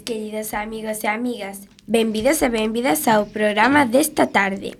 [0.00, 1.68] tardes, queridos amigos e amigas.
[1.86, 4.76] Benvidos e benvidas ao programa desta tarde.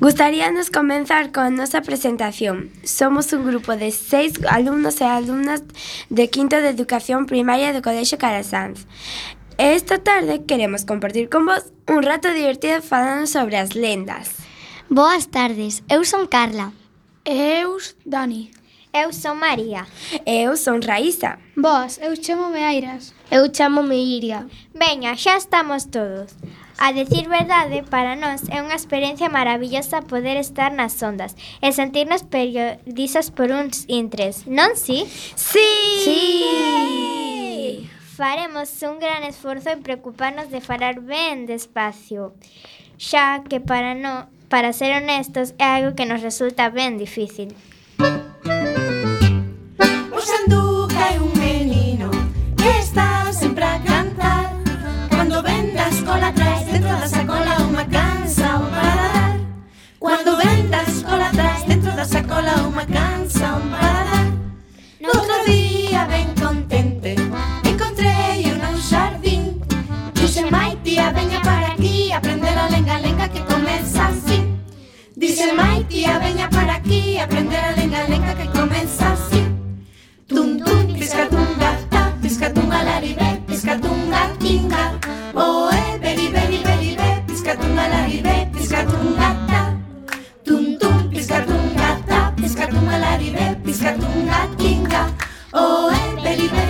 [0.00, 2.70] Gustaríanos comenzar coa nosa presentación.
[2.84, 5.62] Somos un grupo de seis alumnos e alumnas
[6.08, 8.86] de quinto de Educación Primaria do Colexo Carasanz.
[9.58, 14.40] E esta tarde queremos compartir con vos un rato divertido falando sobre as lendas.
[14.88, 16.72] Boas tardes, eu son Carla.
[17.24, 18.59] E eu, Dani.
[18.92, 19.86] Eu son María.
[20.26, 21.38] Eu son Raísa.
[21.56, 23.14] Vos, eu chamo-me Airas.
[23.30, 24.46] Eu chamo-me Iria.
[24.74, 26.34] Veña, xa estamos todos.
[26.76, 32.26] A decir verdade, para nós é unha experiencia maravillosa poder estar nas ondas e sentirnos
[32.26, 35.06] periodistas por uns intres, non si?
[35.38, 35.62] Si!
[36.02, 36.10] Sí!
[36.10, 37.90] sí!
[38.18, 42.34] Faremos un gran esforzo en preocuparnos de falar ben despacio,
[42.98, 47.54] xa que para no, para ser honestos é algo que nos resulta ben difícil.
[50.20, 52.10] Por Sanduca é un menino
[52.54, 54.52] que está sempre a cantar.
[55.08, 59.36] Cando ven da escola traes dentro da sacola unha canción para dar
[59.96, 64.28] Cando ven da escola traes dentro da sacola unha canción para dar
[65.00, 67.16] No outro día ben contente
[67.64, 69.56] encontrei un xardín
[70.20, 74.44] Dixe mai tía veña para aquí aprender a lenga lenga que comeza así
[75.16, 79.49] Dixe mai tía veña para aquí aprender a lenga lenga que comeza así
[80.30, 80.62] Tum
[80.94, 84.94] piscatunga ta piscatunga laribe piscatunga tinga
[85.34, 89.60] Oh, eh, beri, beri, beri, be, pizkatunga lari be, pizkatunga ta.
[90.46, 90.78] Tum,
[91.10, 95.02] pizkatunga ta, pizkatunga lari be, pizkatunga tinga.
[95.50, 96.69] Eh, beri, beri,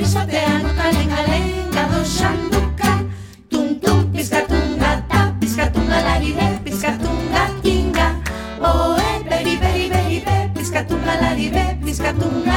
[0.00, 2.92] izatean Galen, galen, gado sanduka
[3.50, 8.08] Tum, tum, pizkatunga, ta pizkatunga larire Pizkatunga, tinga.
[8.60, 12.47] Oe, beri, beri, beri, be Pizkatunga larire, pizkatunga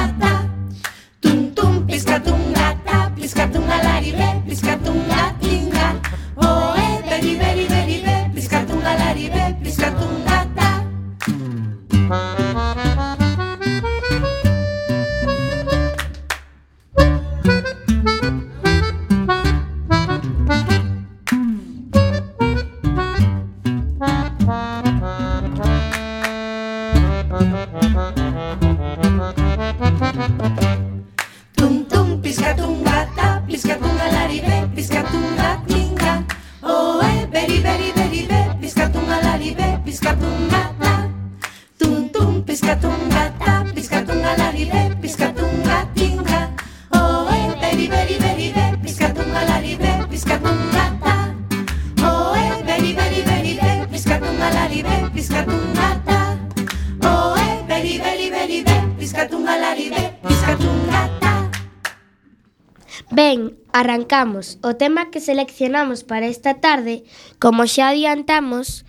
[63.91, 64.57] Arrancamos.
[64.63, 67.03] O tema que seleccionamos para esta tarde,
[67.43, 68.87] como xa adiantamos,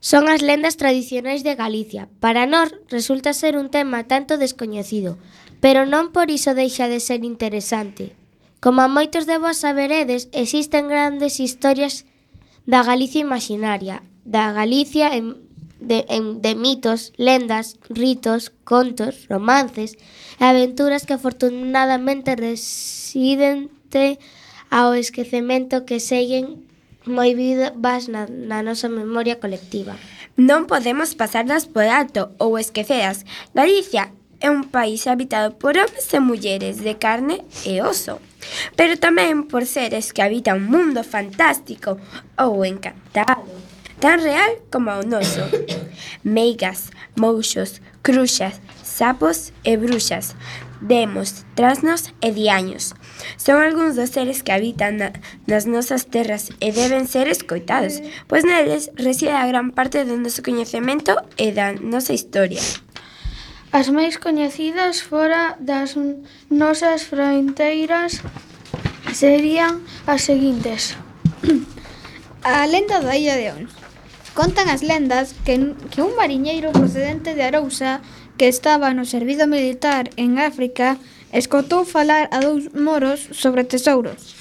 [0.00, 2.08] son as lendas tradicionais de Galicia.
[2.16, 5.20] Para nós resulta ser un tema tanto descoñecido,
[5.60, 8.16] pero non por iso deixa de ser interesante.
[8.64, 12.08] Como moitos de vos saberedes, existen grandes historias
[12.64, 15.44] da Galicia imaginaria, da Galicia en
[15.76, 20.00] de, en, de mitos, lendas, ritos, contos, romances
[20.40, 24.18] e aventuras que afortunadamente residen fronte
[24.70, 26.66] ao esquecemento que seguen
[27.06, 29.94] moi vivas na, na nosa memoria colectiva.
[30.34, 33.22] Non podemos pasarlas por alto ou esqueceras.
[33.54, 34.10] Galicia
[34.42, 38.18] é un país habitado por homens e mulleres de carne e oso,
[38.74, 41.94] pero tamén por seres que habitan un mundo fantástico
[42.34, 43.46] ou encantado,
[44.02, 45.46] tan real como o noso.
[46.26, 50.34] Meigas, mouxos, cruxas, sapos e bruxas,
[50.82, 52.92] demos, trasnos e diaños.
[53.36, 55.12] Son algúns dos seres que habitan na,
[55.46, 60.42] nas nosas terras e deben ser escoitados, pois neles reside a gran parte do noso
[60.44, 62.60] coñecemento e da nosa historia.
[63.72, 65.98] As máis coñecidas fora das
[66.48, 68.24] nosas fronteiras
[69.12, 70.96] serían as seguintes.
[72.46, 73.72] A lenda da Illa de Ons.
[74.38, 78.00] Contan as lendas que, que un mariñeiro procedente de Arousa
[78.38, 80.98] que estaba no servido militar en África
[81.32, 84.38] Escotou falar a dous moros sobre tesouros.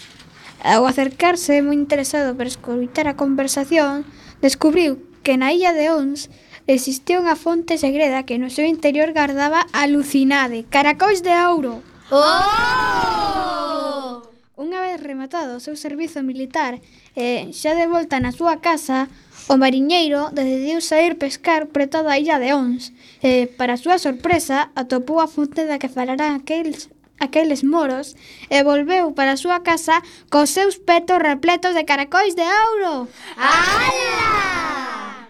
[0.62, 4.06] Ao acercarse moi interesado para escoitar a conversación,
[4.42, 6.30] descubriu que na illa de Ons
[6.70, 11.82] existía unha fonte segreda que no seu interior guardaba alucinade, caracóis de ouro.
[12.14, 14.22] Oh!
[14.58, 16.78] Unha vez rematado o seu servizo militar
[17.18, 19.10] e xa de volta na súa casa,
[19.48, 22.90] O mariñeiro decidiu sair pescar preto da illa de Ons
[23.22, 26.90] e, para a súa sorpresa, atopou a fonte da que falaran aqueles,
[27.22, 28.18] aqueles moros
[28.50, 30.02] e volveu para a súa casa
[30.34, 33.08] cos seus petos repletos de caracóis de ouro.
[33.38, 35.30] Ala!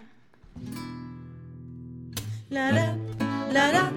[2.49, 2.95] La la
[3.51, 3.91] la la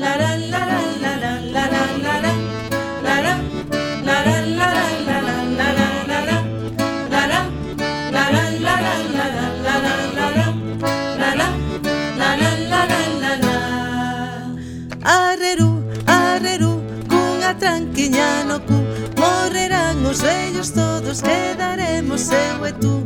[0.00, 3.34] la la la la la la la la la
[4.08, 4.39] la la
[21.10, 23.04] todos quedaremos eu e tú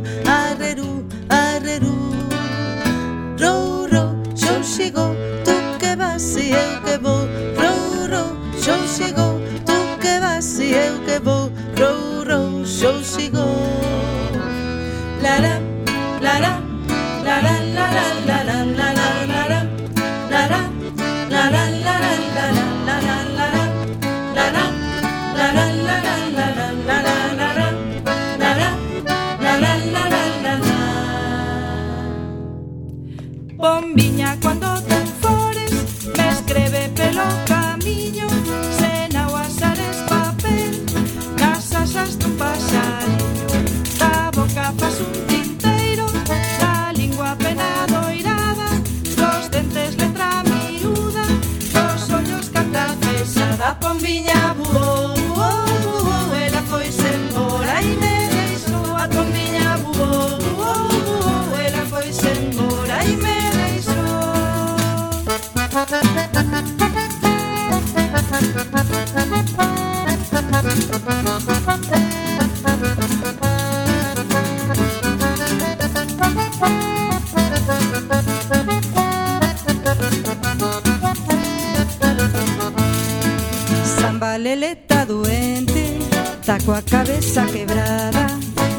[84.45, 85.97] Lele está duente,
[86.45, 88.27] taco a cabeza quebrada,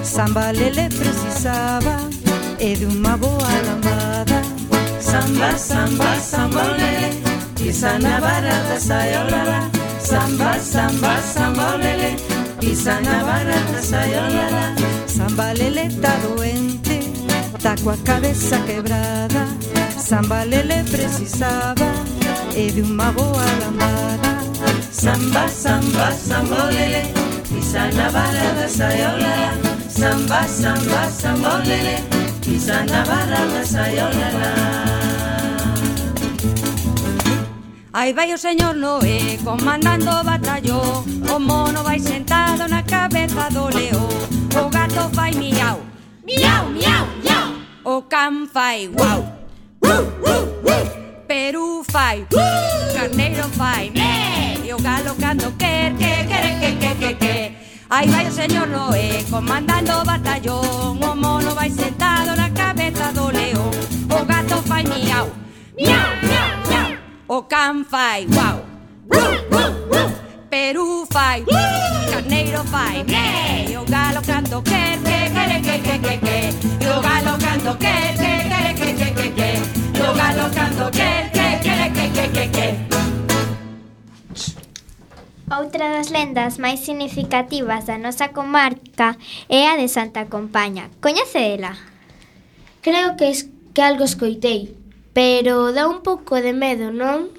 [0.05, 2.09] Samba Lele precisaba,
[2.61, 4.43] es de una boa lambada.
[5.01, 7.11] Samba, samba, samba Lele,
[7.57, 9.69] pisa navarra da sayolala.
[9.99, 12.15] Samba, samba, samba Lele,
[12.61, 14.75] pisa navarra da.
[15.09, 17.01] Samba Lele está duente,
[17.61, 19.49] taco a cabeza quebrada,
[19.99, 21.91] Samba Lele precisaba,
[22.55, 24.36] es de una boa lambada.
[24.97, 27.13] Samba, samba, sambolele,
[27.59, 29.53] izana balada saiola
[29.91, 32.01] Samba, samba, sambolele,
[32.49, 34.31] izana balada saiola
[37.93, 43.69] Aí vai o señor Noé comandando o batallón O mono vai sentado na cabeza do
[43.69, 44.09] león
[44.57, 45.79] O oh, gato vai miau,
[46.25, 47.53] miau, miau, miau.
[47.85, 49.21] Oh, o can fai guau,
[49.83, 49.93] wow.
[49.93, 50.96] uh, uh, uh.
[51.47, 52.93] Perú fai uh!
[52.93, 57.57] Carneiro fai né E o galo cando quer que quere que que que que
[57.89, 63.31] Aí vai o señor Noé comandando o batallón O mono vai sentado na cabeza do
[63.31, 63.71] león
[64.11, 65.31] O gato fai miau
[65.79, 66.99] Miau, miau, miau
[67.29, 68.67] O can fai guau
[69.07, 70.11] wow.
[70.51, 72.11] Perú fai uh!
[72.11, 76.89] Carneiro fai me E o galo cando quer que quere que que que que E
[76.91, 81.93] o galo cando quer que quere que que que que galo galopando que, que, que,
[81.93, 82.87] que, que, que, que.
[85.51, 89.17] Outra das lendas máis significativas da nosa comarca
[89.49, 90.91] é a de Santa Compaña.
[91.01, 91.75] Coñecedela?
[92.83, 94.75] Creo que es que algo escoitei,
[95.15, 97.31] pero dá un pouco de medo, non?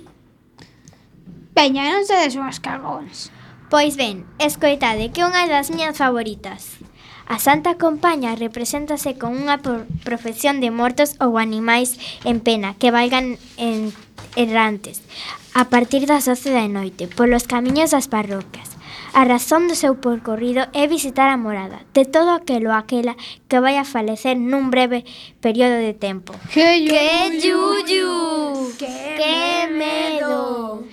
[1.55, 3.31] Veña, non sedes unhas cagóns.
[3.67, 6.79] Pois ben, escoitade que é unha das miñas favoritas.
[7.27, 9.59] A Santa Compaña represéntase con unha
[10.07, 13.91] profesión de mortos ou animais en pena que valgan en
[14.39, 15.03] errantes
[15.51, 18.79] a partir das 12 da noite polos camiños das parroquias.
[19.11, 23.19] A razón do seu percorrido é visitar a morada de todo aquelo aquela
[23.51, 25.03] que vai a falecer nun breve
[25.43, 26.31] período de tempo.
[26.47, 27.11] Que, yu, que
[27.43, 28.71] yuyu!
[28.79, 28.87] Que,
[29.19, 29.35] que
[29.75, 30.87] medo!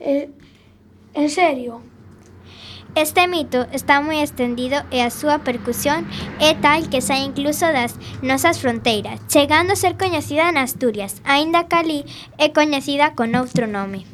[0.00, 0.32] Eh,
[1.12, 1.84] en serio?
[2.96, 6.06] Este mito está moi extendido e a súa percusión
[6.38, 11.66] é tal que sai incluso das nosas fronteiras, chegando a ser coñecida en Asturias, aínda
[11.66, 12.00] que ali
[12.38, 14.13] é coñecida con outro nome.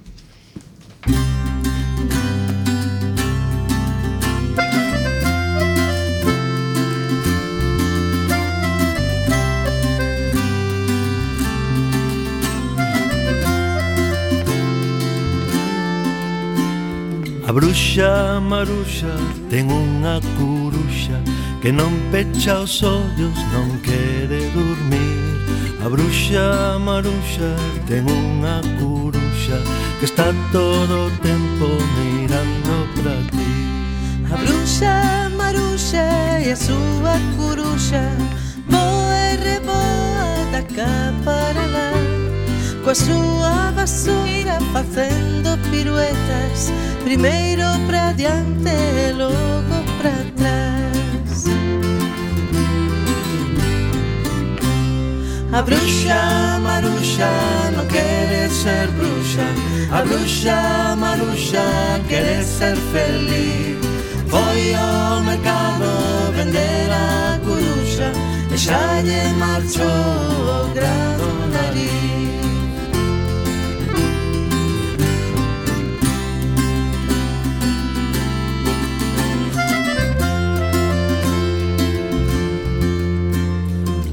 [17.50, 19.10] A bruxa maruxa
[19.50, 21.18] ten unha curuxa
[21.60, 25.34] Que non pecha os ollos, non quere dormir
[25.82, 27.50] A bruxa maruxa
[27.90, 29.58] ten unha curuxa
[29.98, 31.66] Que está todo o tempo
[31.98, 33.54] mirando para ti.
[34.30, 34.94] A bruxa
[35.34, 36.06] maruxa
[36.46, 38.14] e a súa curuxa
[38.70, 41.39] Boa e reboa da capa
[42.82, 46.72] coa súa basura facendo piruetas
[47.04, 51.44] primeiro pra diante e logo pra atrás.
[55.52, 57.30] A bruxa maruxa
[57.76, 59.46] non quere ser bruxa.
[59.92, 61.66] A bruxa maruxa
[62.08, 63.78] quere ser feliz.
[64.28, 68.12] Foi ao mercado vender a coruxa
[68.52, 72.39] E xa lle marchou o grado nariz.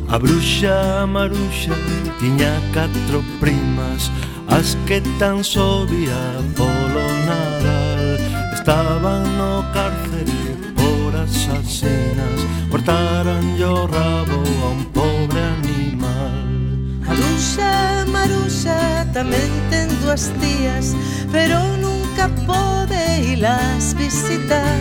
[0.10, 1.76] A bruxa Maruxa
[2.20, 4.10] tiña catro primas
[4.48, 8.16] As que tan só vía polo Nadal.
[8.54, 12.40] Estaban no cárcere por asasinas
[12.72, 16.48] Cortaran o rabo a un pobre animal.
[17.04, 20.96] A bruxa Maruxa tamén ten dúas tías
[21.36, 24.80] Pero nunca pode ilas visitar.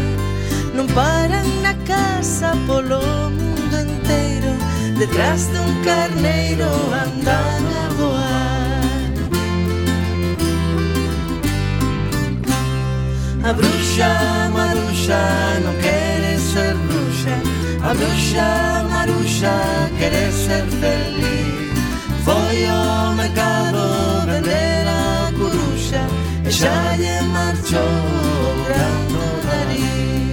[0.70, 3.45] Non paran na casa polo mundo
[4.98, 8.76] detrás de un carneiro andan a voar.
[13.44, 15.22] A bruxa maruxa
[15.64, 17.36] non quere ser bruxa,
[17.82, 18.48] a bruxa
[18.90, 19.54] maruxa
[19.98, 21.76] quere ser feliz.
[22.24, 23.80] Foi ao mercado
[24.26, 26.02] vender a coruxa
[26.44, 28.96] e xa lle marchou o gran
[29.46, 30.25] nariz.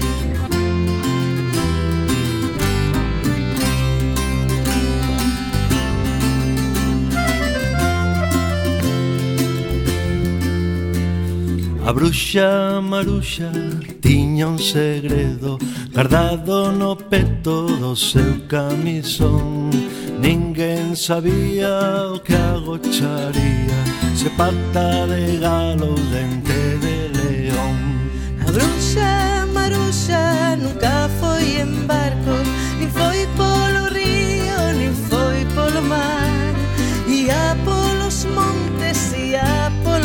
[11.86, 13.52] A bruxa Maruxa
[14.02, 15.58] tiña un segredo
[15.94, 19.70] Guardado no peto do seu camisón.
[20.20, 23.80] Ninguén sabía o que agocharía
[24.16, 27.78] Se pata de galo dente de león.
[28.48, 32.03] A bruxa Maruxa nunca foi en vano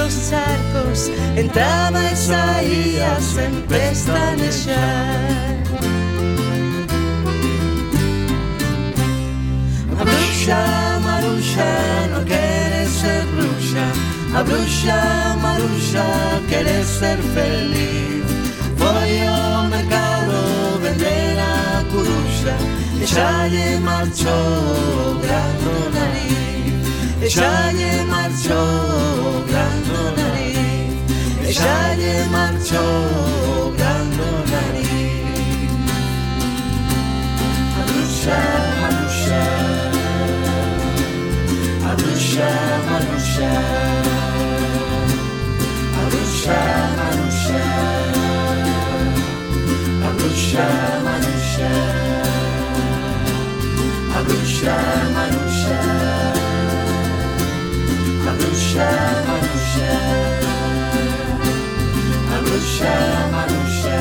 [0.08, 4.76] dos charcos Entraba e saía sen pestanexar
[10.00, 11.72] A bruxa maruxa
[12.12, 13.86] non quere ser bruxa
[14.34, 16.06] A bruxa maruxa
[16.48, 18.24] quere ser feliz.
[18.76, 22.54] Foi ao mercado vender a coruxa
[23.02, 25.54] E xa lle marchou o gran
[25.92, 26.47] nariz
[27.20, 28.60] ella ye marchó
[29.38, 30.94] obrando nariz,
[31.48, 32.84] ella ye marchó
[33.66, 34.88] obrando nariz.
[37.74, 38.40] Marusha,
[38.80, 39.42] Marusha,
[41.82, 42.50] Marusha,
[42.88, 43.52] Marusha,
[45.96, 46.60] Marusha,
[46.98, 47.64] Marusha,
[50.02, 50.66] Marusha,
[51.04, 51.70] Marusha,
[54.12, 54.76] Marusha,
[55.14, 56.37] Marusha.
[58.48, 58.88] Maruxa
[62.34, 62.94] A bruxa,
[63.32, 63.98] Maruxa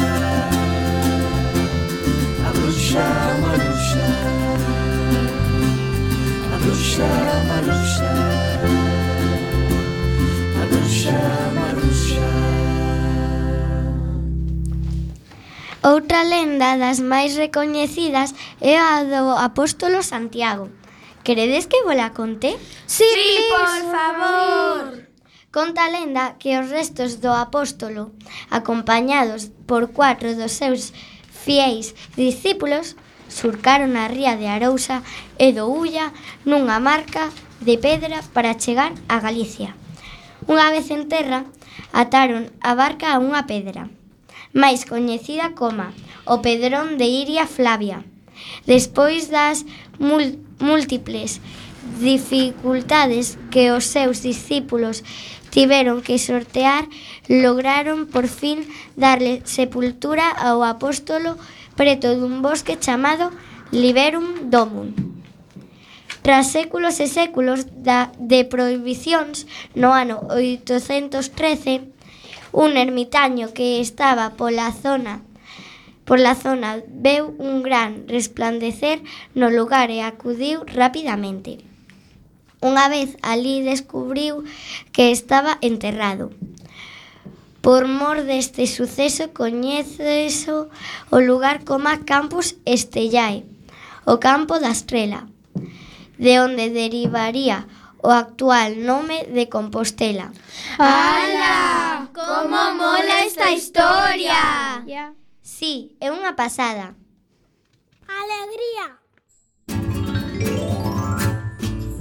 [2.46, 3.06] A bruxa,
[3.42, 4.08] Maruxa
[10.56, 11.18] A bruxa,
[11.58, 12.28] Maruxa
[15.84, 20.77] Outra lenda das máis recoñecidas é a do apóstolo Santiago.
[21.28, 22.56] Queredes que vola conte?
[22.86, 25.08] Sí, sí por favor!
[25.52, 28.16] Conta a lenda que os restos do apóstolo,
[28.50, 30.96] acompañados por cuatro dos seus
[31.28, 32.96] fieis discípulos,
[33.28, 35.04] surcaron a ría de Arousa
[35.36, 36.16] e do Ulla
[36.48, 37.28] nunha marca
[37.60, 39.76] de pedra para chegar a Galicia.
[40.48, 41.44] Unha vez en terra,
[41.92, 43.92] ataron a barca a unha pedra,
[44.56, 45.92] máis coñecida como
[46.24, 48.08] o Pedrón de Iria Flavia.
[48.64, 49.68] Despois das
[50.00, 51.42] mult múltiples
[52.00, 55.04] dificultades que os seus discípulos
[55.50, 56.86] tiveron que sortear,
[57.28, 61.40] lograron por fin darle sepultura ao apóstolo
[61.80, 63.32] preto dun bosque chamado
[63.72, 64.94] Liberum Domum.
[66.22, 69.48] Tras séculos e séculos da, de prohibicións,
[69.80, 71.88] no ano 813,
[72.52, 75.24] un ermitaño que estaba pola zona
[76.08, 79.04] Pola zona veu un gran resplandecer
[79.36, 81.60] no lugar e acudiu rapidamente.
[82.64, 84.48] Unha vez ali descubriu
[84.96, 86.32] que estaba enterrado.
[87.60, 90.72] Por mor deste suceso coñécese
[91.12, 93.44] o lugar como Campus Estellae,
[94.08, 95.28] o campo da estrela,
[96.16, 97.68] de onde derivaría
[98.00, 100.32] o actual nome de Compostela.
[100.80, 102.08] ¡Hala!
[102.16, 104.88] ¡Como mola esta historia!
[104.88, 105.27] Yeah.
[105.58, 106.94] Sí, é unha pasada.
[108.06, 109.02] Alegría.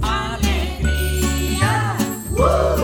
[0.05, 1.73] Alegría,
[2.37, 2.76] uh,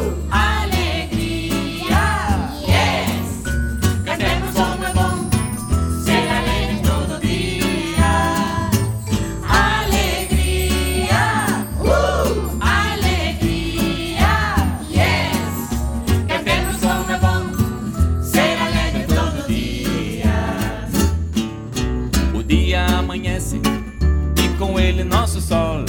[25.53, 25.85] sol.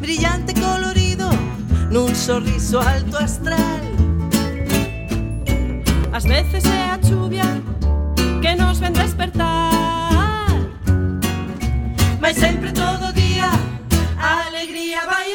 [0.00, 1.28] Brillante colorido,
[1.90, 3.82] nun sorriso alto astral.
[6.12, 7.48] As veces é a chuvia
[8.42, 10.48] que nos ven despertar.
[12.22, 13.50] Mas sempre todo día
[14.18, 15.29] a alegría vai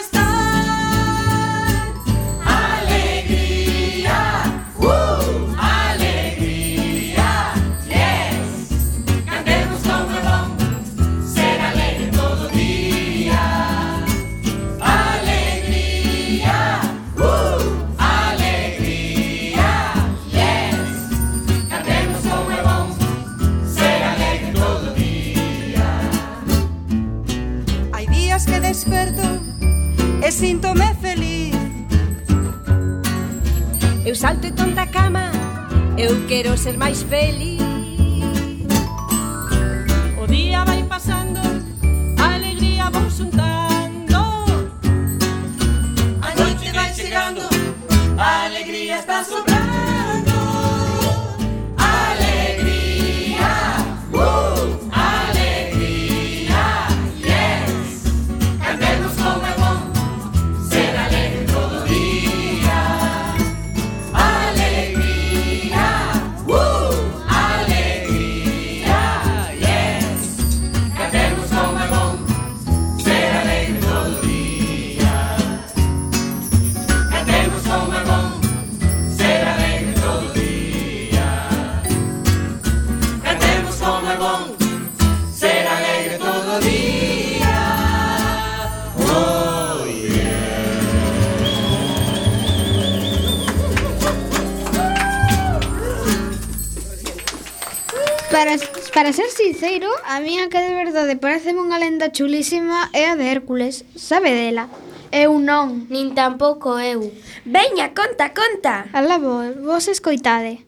[99.46, 103.86] sincero, a mí a que de verdade parece unha lenda chulísima é a de Hércules.
[103.94, 104.74] Sabe dela?
[105.14, 105.86] Eu non.
[105.94, 107.14] Nin tampouco eu.
[107.46, 108.90] Veña, conta, conta.
[108.90, 110.66] Alá vos, vos escoitade.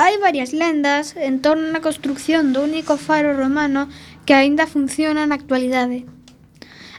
[0.00, 3.92] Hai varias lendas en torno á construcción do único faro romano
[4.24, 6.08] que aínda funciona na actualidade.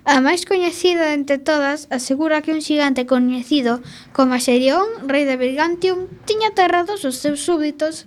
[0.06, 3.82] A máis coñecida entre todas asegura que un xigante coñecido
[4.13, 8.06] como Xerión, rei de Brigantium, tiña aterrados os seus súbditos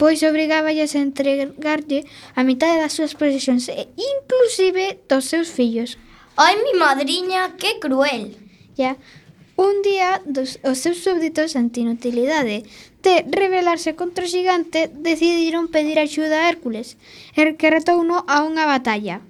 [0.00, 6.00] pois obrigáballes a entregarlle a mitade das súas posesións e inclusive dos seus fillos.
[6.40, 8.32] Ai, mi madriña, que cruel!
[8.80, 8.96] Ya,
[9.60, 12.64] un día dos, os seus súbditos ante inutilidade
[13.04, 16.96] de rebelarse contra o xigante decidiron pedir axuda a Hércules,
[17.36, 19.20] el que retouno a unha batalla.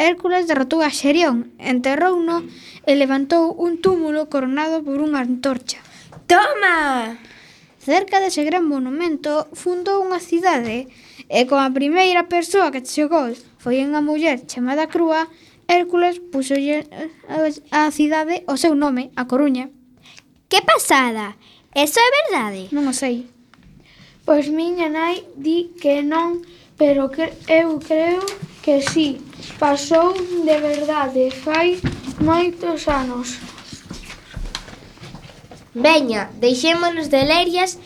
[0.00, 2.48] Hércules derrotou a Xerión, enterrouno
[2.88, 5.84] e levantou un túmulo coronado por unha antorcha.
[6.24, 7.20] Toma!
[7.82, 10.86] Cerca dese gran monumento fundou unha cidade
[11.26, 15.26] e coa primeira persoa que chegou foi unha muller chamada Crúa,
[15.66, 17.10] Hércules puxolle eh,
[17.74, 19.66] a cidade o seu nome, a Coruña.
[20.46, 21.34] Que pasada!
[21.74, 22.62] Eso é verdade?
[22.70, 23.26] Non o sei.
[24.22, 26.46] Pois miña nai di que non,
[26.78, 28.22] pero que eu creo
[28.62, 29.18] que sí.
[29.58, 30.14] Pasou
[30.46, 31.82] de verdade fai
[32.22, 33.51] moitos anos.
[35.74, 37.78] Veña, deixémonos de lerias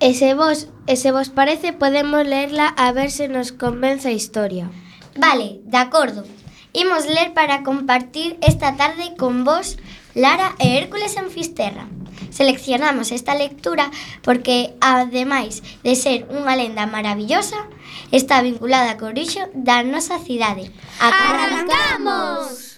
[0.00, 4.16] e se vos, e se vos parece podemos lerla a ver se nos convence a
[4.16, 4.70] historia.
[5.16, 6.24] Vale, de acordo.
[6.72, 9.76] Imos ler para compartir esta tarde con vos
[10.14, 11.86] Lara e Hércules en Fisterra.
[12.30, 13.90] Seleccionamos esta lectura
[14.22, 17.68] porque, ademais de ser unha lenda maravillosa,
[18.08, 20.72] está vinculada co orixo da nosa cidade.
[20.96, 22.71] ¡Arrancamos!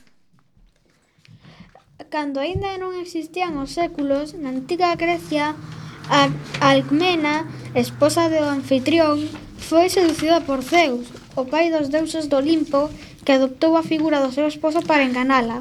[2.14, 5.58] cando aínda non existían os séculos, na antiga Grecia,
[6.06, 6.30] a
[6.62, 7.42] Alcmena,
[7.74, 9.18] esposa do anfitrión,
[9.58, 12.86] foi seducida por Zeus, o pai dos deuses do Olimpo,
[13.26, 15.58] que adoptou a figura do seu esposo para enganala.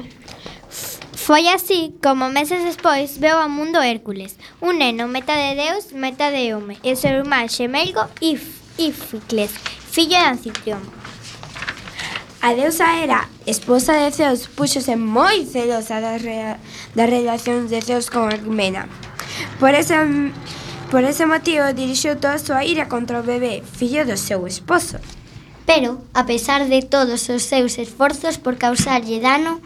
[1.18, 6.30] Foi así como meses despois veu ao mundo Hércules, un neno meta de deus, meta
[6.30, 9.50] de home, e o seu irmán xemelgo If, Ificles,
[9.90, 11.03] fillo de anfitrión.
[12.44, 16.60] A deusa era esposa de Zeus, púxose moi celosa das, rea,
[16.92, 18.84] das relacións de Zeus con Alcmena.
[19.56, 19.96] Por ese,
[20.92, 25.00] por ese motivo dirixiu toda a súa ira contra o bebé, fillo do seu esposo.
[25.64, 29.64] Pero, a pesar de todos os seus esforzos por causarlle dano,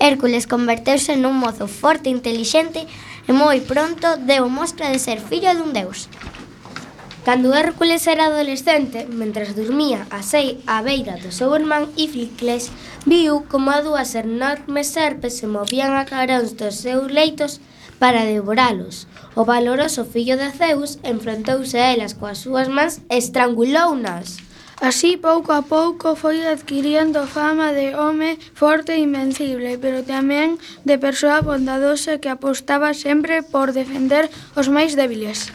[0.00, 2.88] Hércules converteuse nun mozo forte, e intelixente
[3.28, 6.08] e moi pronto deu mostra de ser fillo dun deus.
[7.24, 12.68] Cando Hércules era adolescente, mentras dormía a sei á beira do seu irmán Ificles,
[13.08, 17.64] viu como a dúas enormes serpes se movían a caróns dos seus leitos
[17.96, 19.08] para devoralos.
[19.32, 24.44] O valoroso fillo de Zeus enfrontouse a elas coas súas mans e estrangulounas.
[24.84, 31.00] Así, pouco a pouco, foi adquiriendo fama de home forte e invencible, pero tamén de
[31.00, 34.28] persoa bondadosa que apostaba sempre por defender
[34.60, 35.48] os máis débiles.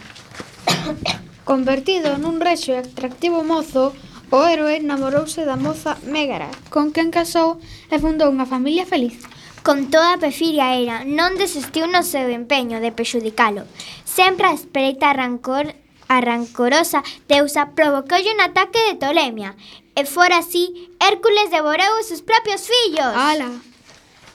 [1.50, 3.98] Convertido nun rexo e atractivo mozo,
[4.30, 7.58] o héroe namorouse da moza Mégara, con quen casou
[7.90, 9.18] e fundou unha familia feliz.
[9.66, 13.66] Con toda a perfiria era, non desistiu no seu empeño de pexudicalo.
[14.06, 15.74] Sempre a espreita rancor
[16.06, 19.58] a rancorosa deusa provocoulle un ataque de tolemia
[19.98, 23.10] e fora así, Hércules devorou os seus propios fillos.
[23.18, 23.50] Ala!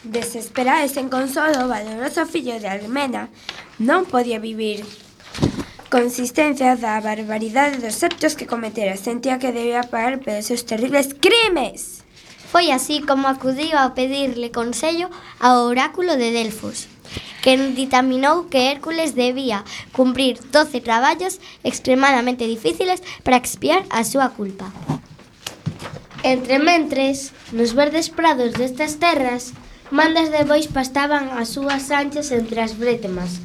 [0.02, 3.30] Desesperado e sen consolo, o valoroso fillo de Almena
[3.78, 4.82] non podía vivir
[5.94, 8.96] consistencia da barbaridade dos actos que cometera.
[8.98, 12.02] Sentía que debía pagar pelos seus terribles crimes.
[12.50, 15.06] Foi así como acudiu a pedirle consello
[15.38, 16.90] ao oráculo de Delfos,
[17.46, 19.62] que ditaminou que Hércules debía
[19.94, 24.74] cumprir 12 traballos extremadamente difíciles para expiar a súa culpa.
[26.26, 29.54] Entre mentres, nos verdes prados destas terras,
[29.94, 33.38] mandas de bois pastaban as súas anchas entre as brétemas,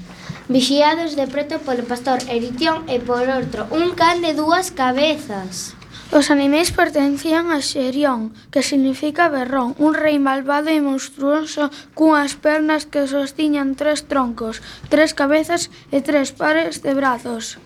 [0.49, 5.77] vixiados de preto polo pastor Eritión e por outro un can de dúas cabezas.
[6.09, 12.89] Os animais pertencían a Xerión, que significa berrón, un rei malvado e monstruoso cunhas pernas
[12.89, 17.61] que sostiñan tres troncos, tres cabezas e tres pares de brazos.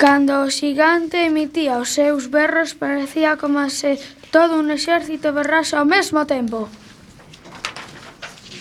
[0.00, 4.00] Cando o xigante emitía os seus berros parecía como se
[4.32, 6.72] todo un exército berrase ao mesmo tempo.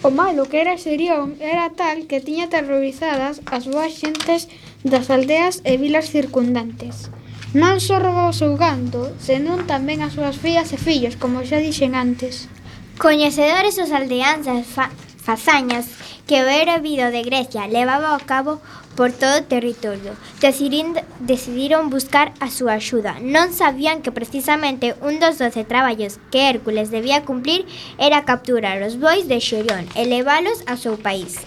[0.01, 4.47] O malo que era Xerión era tal que tiña terrorizadas as boas xentes
[4.87, 7.11] das aldeas e vilas circundantes.
[7.51, 11.59] Non só roubou o seu gando, senón tamén as súas fillas e fillos, como xa
[11.59, 12.47] dixen antes.
[12.95, 14.87] Coñecedores os aldeáns das fa
[15.19, 15.85] fazañas
[16.27, 18.63] que o era vido de Grecia levaba a cabo
[18.99, 20.11] por todo o territorio.
[20.41, 23.15] Decidind, decidiron buscar a súa axuda.
[23.23, 27.63] Non sabían que precisamente un dos doce traballos que Hércules debía cumplir
[27.95, 31.39] era capturar os bois de Xerión e leválos ao seu país.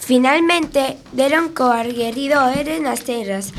[0.00, 3.52] Finalmente, deron co arguerido Ere nas terras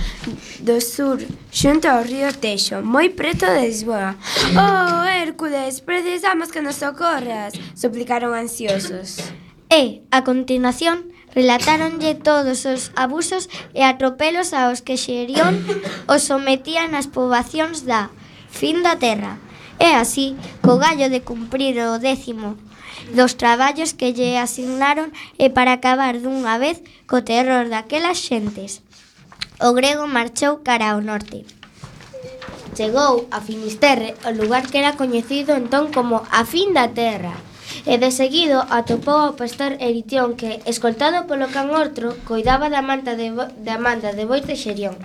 [0.58, 1.22] do sur,
[1.54, 4.18] xunto ao río Teixo, moi preto de Lisboa.
[4.18, 4.58] Mm.
[4.58, 9.22] Oh, Hércules, precisamos que nos socorras, suplicaron ansiosos.
[9.70, 13.46] E, a continuación, Relatáronlle todos os abusos
[13.78, 15.54] e atropelos aos que xerión
[16.10, 18.10] os sometían as poboacións da
[18.50, 19.38] fin da terra.
[19.78, 20.34] E así,
[20.66, 22.58] co gallo de cumprir o décimo
[23.14, 28.82] dos traballos que lle asignaron e para acabar dunha vez co terror daquelas xentes.
[29.62, 31.46] O grego marchou cara ao norte.
[32.74, 37.38] Chegou a Finisterre, o lugar que era coñecido entón como a fin da terra
[37.86, 43.14] e de seguido atopou ao pastor Eritión que, escoltado polo can ortro, coidaba da manta
[43.14, 43.30] de,
[43.62, 44.96] da manta de bois de Xerión.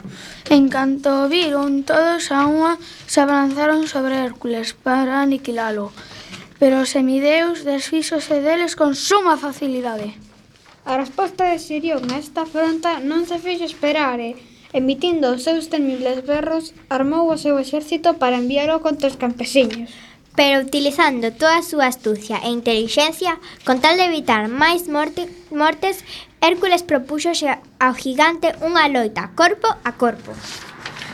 [0.48, 2.80] En canto viron, todos a unha
[3.10, 5.92] se abalanzaron sobre Hércules para aniquilalo,
[6.62, 10.14] pero os semideus desfíxose deles con suma facilidade.
[10.84, 14.34] A resposta de Sirión a esta afronta non se fixo esperar e,
[14.74, 19.94] emitindo os seus temibles berros, armou o seu exército para enviálo contra os campesiños
[20.34, 26.04] pero utilizando toda a súa astucia e inteligencia, con tal de evitar máis morte, mortes,
[26.42, 27.46] Hércules propúxose
[27.78, 30.34] ao gigante unha loita corpo a corpo.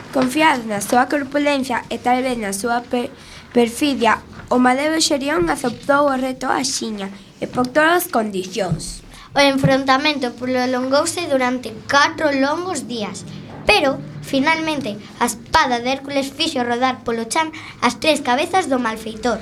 [0.09, 3.13] Confiado na súa corpulencia e talvez na súa per
[3.53, 9.05] perfidia, o maleo xerión aceptou o reto a xiña e por todas as condicións.
[9.37, 13.21] O enfrontamento prolongouse durante catro longos días,
[13.69, 17.49] pero Finalmente, a espada de Hércules fixo rodar polo chan
[17.81, 19.41] as tres cabezas do malfeitor.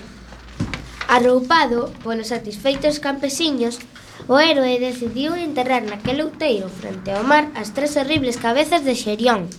[1.11, 3.83] Arroupado polos satisfeitos campesiños,
[4.31, 9.51] o héroe decidiu enterrar naquele outeiro frente ao mar as tres horribles cabezas de Xerión.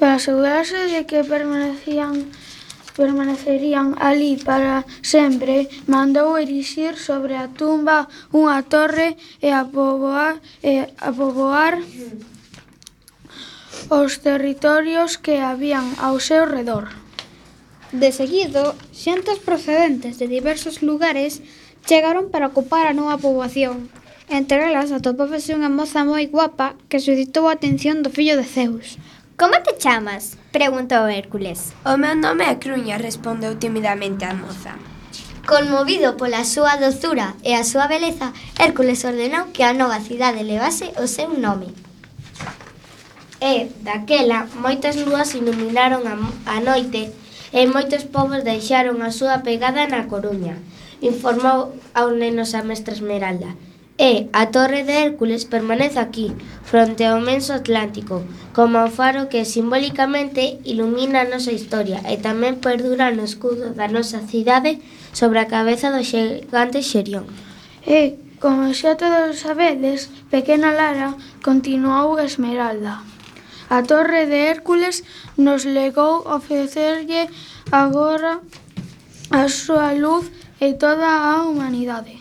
[0.00, 2.32] Para asegurarse de que permanecían
[2.96, 10.88] permanecerían ali para sempre, mandou erixir sobre a tumba unha torre e a poboar, e
[10.88, 11.78] a poboar
[13.88, 16.92] os territorios que habían ao seu redor.
[17.92, 21.40] De seguido, xentes procedentes de diversos lugares
[21.88, 23.88] chegaron para ocupar a nova poboación.
[24.28, 29.00] Entre elas atopábase unha moza moi guapa que suscitou a atención do fillo de Zeus.
[29.40, 30.36] Como te chamas?
[30.52, 31.72] Preguntou Hércules.
[31.88, 34.76] O meu nome é Cruña, respondeu timidamente a moza.
[35.48, 40.92] Conmovido pola súa dozura e a súa beleza, Hércules ordenou que a nova cidade levase
[41.00, 41.87] o seu nome.
[43.40, 46.18] E, daquela, moitas lúas iluminaron a,
[46.50, 47.14] a noite
[47.54, 50.58] e moitos povos deixaron a súa pegada na Coruña,
[50.98, 53.54] informou aos nenos a mestra Esmeralda.
[53.98, 56.30] E a Torre de Hércules permanece aquí,
[56.62, 58.22] fronte ao menso Atlántico,
[58.54, 63.86] como o faro que simbólicamente ilumina a nosa historia e tamén perdura no escudo da
[63.86, 64.82] nosa cidade
[65.14, 67.26] sobre a cabeza do xigante Xerión.
[67.86, 73.17] E, como xa todos sabedes, pequena Lara continuou Esmeralda.
[73.70, 75.04] A Torre de Hércules
[75.36, 77.28] nos legou ofrecerlle
[77.70, 78.40] agora
[79.30, 82.16] a súa luz e toda a humanidade.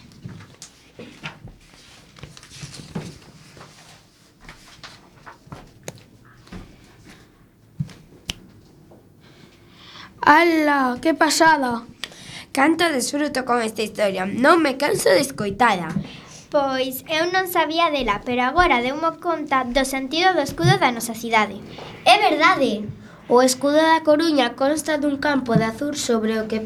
[10.19, 11.87] Ala, que pasada!
[12.51, 15.87] Canto desfruto con esta historia, non me canso de escoitala.
[16.49, 21.11] Pois eu non sabía dela, pero agora deumo conta do sentido do escudo da nosa
[21.11, 21.59] cidade.
[22.07, 22.87] É verdade.
[23.27, 26.63] O escudo da Coruña consta dun campo de azur sobre o que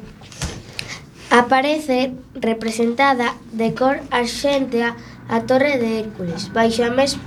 [1.33, 4.93] aparece representada de cor arxéntea
[5.25, 6.53] a torre de Hércules.
[6.53, 7.17] Baixo a, mes,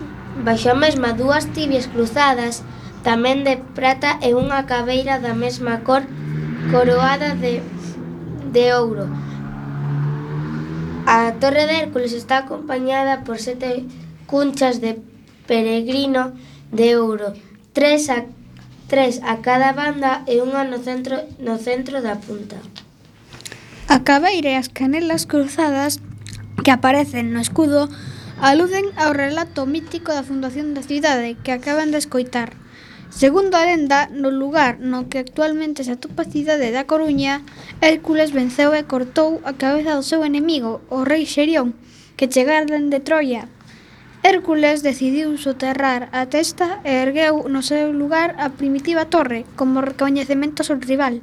[0.46, 2.62] baixo a mesma dúas tibias cruzadas,
[3.02, 6.06] tamén de prata e unha cabeira da mesma cor
[6.70, 7.66] coroada de,
[8.54, 9.23] de ouro
[11.06, 13.84] A Torre de Hércules está acompañada por sete
[14.26, 14.98] cunchas de
[15.46, 16.32] peregrino
[16.72, 17.34] de ouro,
[17.74, 18.24] tres a,
[18.88, 22.56] tres a cada banda e unha no centro, no centro da punta.
[23.84, 26.00] A cabeira e as canelas cruzadas
[26.64, 27.92] que aparecen no escudo
[28.40, 32.56] aluden ao relato mítico da fundación da cidade que acaban de escoitar.
[33.14, 37.46] Segundo a lenda, no lugar no que actualmente se atopa a cidade da Coruña,
[37.79, 41.79] Hércules venceu e cortou a cabeza do seu enemigo, o rei Xerión,
[42.18, 43.46] que chegara de Troia.
[44.27, 50.66] Hércules decidiu soterrar a testa e ergueu no seu lugar a primitiva torre como recoñecemento
[50.66, 51.22] ao rival.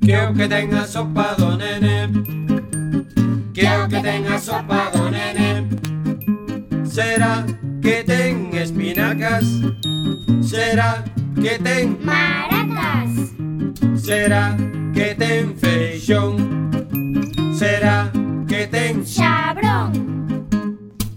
[0.00, 2.33] Que o que ten a sopa do nene
[3.54, 5.68] Que é o que ten a sopa do nene?
[6.84, 7.46] Será
[7.80, 9.46] que ten espinacas?
[10.42, 11.04] Será
[11.40, 13.12] que ten Maracas.
[13.94, 14.56] Será
[14.92, 16.34] que ten feixón?
[17.54, 18.10] Será
[18.48, 19.92] que ten Xabrón.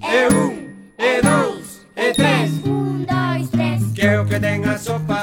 [0.06, 0.54] E un,
[1.00, 3.82] e dous, e tres Un, dois, tres.
[3.96, 5.17] Que é o que ten a sopa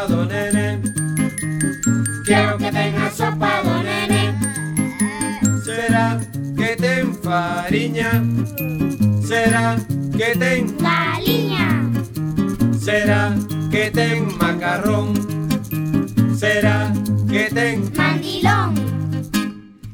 [7.25, 8.23] fariña?
[9.27, 9.77] ¿Será
[10.17, 11.91] que ten fariña?
[12.79, 13.35] ¿Será
[13.71, 15.15] que ten macarrón?
[16.37, 16.93] ¿Será
[17.31, 18.75] que ten mandilón?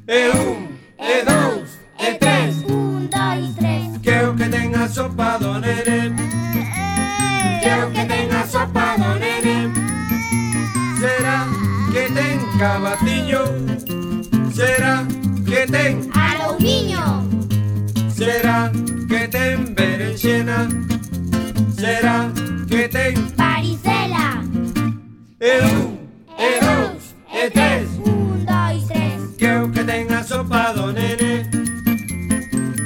[0.08, 0.56] E un,
[0.98, 3.86] e dos, e tres, un, dos y tres.
[4.02, 6.12] Quiero que tenga sopa, donere.
[7.62, 9.56] Quiero que tenga sopa, donere.
[10.98, 11.46] ¿Será
[11.92, 13.44] que ten cabatillo?
[14.52, 15.06] ¿Será
[15.46, 16.79] que ten alumín?
[18.60, 18.72] ¿Será
[19.08, 20.68] que ten berenxena?
[21.78, 22.30] ¿Será
[22.68, 24.44] que ten Varicela.
[25.40, 25.98] E un,
[26.36, 27.88] e dous, e tres.
[28.04, 29.36] Un, dois, tres.
[29.38, 31.48] Quero que tenga sopado, nene.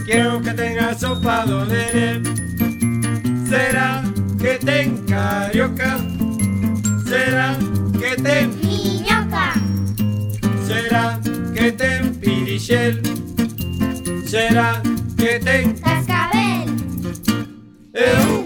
[0.06, 2.22] Quero que tenga sopado, nene.
[3.48, 4.04] ¿Será
[4.40, 5.98] que ten carioca?
[7.08, 7.56] ¿Será
[7.98, 9.54] que ten miñoca?
[10.68, 11.18] ¿Será
[11.52, 13.02] que ten pirixel?
[14.24, 16.66] ¿Será que que tem cascavel.
[17.92, 18.43] Eu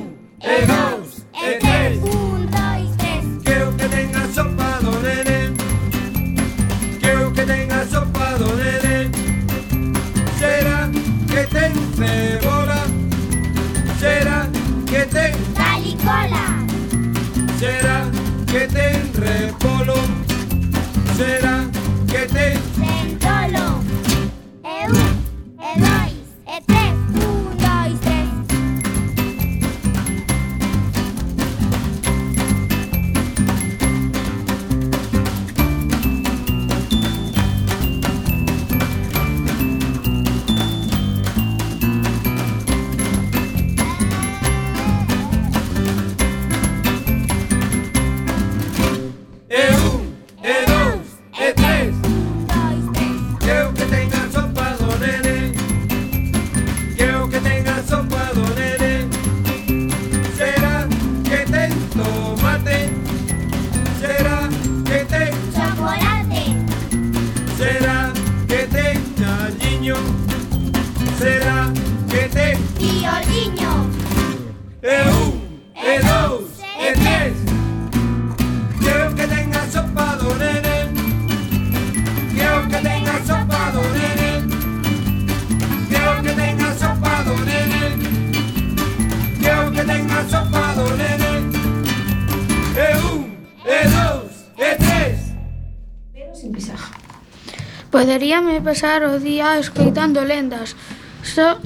[98.28, 100.76] Gustaríame pasar o día escoitando lendas.
[101.24, 101.56] So,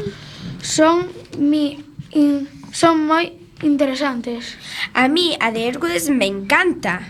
[0.63, 1.83] son mi
[2.15, 3.35] in, son moi
[3.67, 4.55] interesantes.
[4.95, 7.03] A mí a de Hércules me encanta.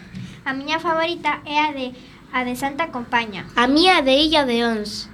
[0.48, 1.92] A miña favorita é a de
[2.32, 3.44] a de Santa Compaña.
[3.53, 5.12] A mí a de Illa de Ons.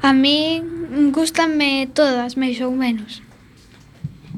[0.00, 0.64] A mí
[1.12, 3.20] gustanme todas, máis ou menos.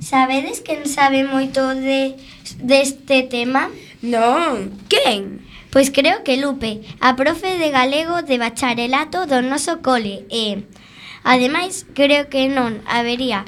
[0.03, 2.19] Sabedes quen sabe moito de
[2.59, 3.71] deste tema?
[4.03, 5.47] Non, quen?
[5.71, 10.65] Pois creo que Lupe, a profe de galego de bacharelato do noso cole e,
[11.25, 13.45] ademais, creo que non habería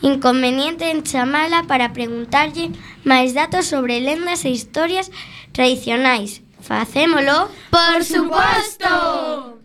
[0.00, 2.72] inconveniente en chamala para preguntarlle
[3.04, 5.12] máis datos sobre lendas e historias
[5.52, 6.40] tradicionais.
[6.64, 7.52] Facémolo?
[7.70, 9.58] Por suposto!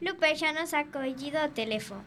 [0.00, 2.04] Lupe xa nos ha collido o teléfono.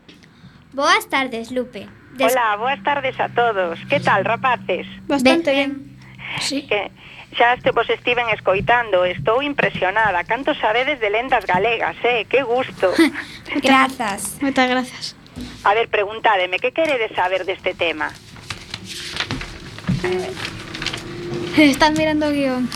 [0.72, 1.90] Boas tardes, Lupe.
[2.16, 2.32] Des...
[2.32, 3.80] Hola, boas tardes a todos.
[3.90, 4.88] Que tal, rapaces?
[5.08, 5.98] Bastante ben.
[5.98, 6.00] ben.
[6.40, 6.64] Sí.
[6.64, 6.92] Que
[7.38, 10.24] Xa este vos estiven escoitando, estou impresionada.
[10.26, 12.26] Canto sabedes de lendas galegas, eh?
[12.28, 12.92] Que gusto.
[13.64, 14.38] grazas.
[14.42, 15.16] Moitas grazas.
[15.64, 18.12] A ver, preguntádeme, que queredes saber deste tema?
[20.04, 22.68] Eh, están mirando o guión.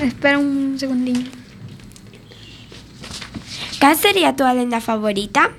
[0.00, 1.30] Espera un segundinho.
[3.78, 5.54] Cal sería a túa lenda favorita?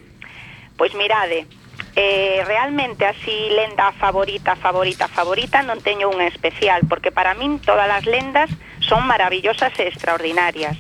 [0.76, 1.48] Pois mirade,
[1.96, 7.90] eh, realmente así lenda favorita, favorita, favorita non teño unha especial, porque para min todas
[7.90, 8.50] as lendas
[8.82, 10.76] son maravillosas e extraordinarias.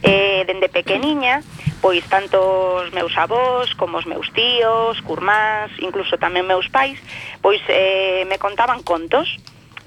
[0.00, 1.42] Eh, dende pequeniña,
[1.82, 2.38] pois tanto
[2.86, 6.96] os meus avós como os meus tíos, curmás, incluso tamén meus pais,
[7.44, 9.28] pois eh, me contaban contos.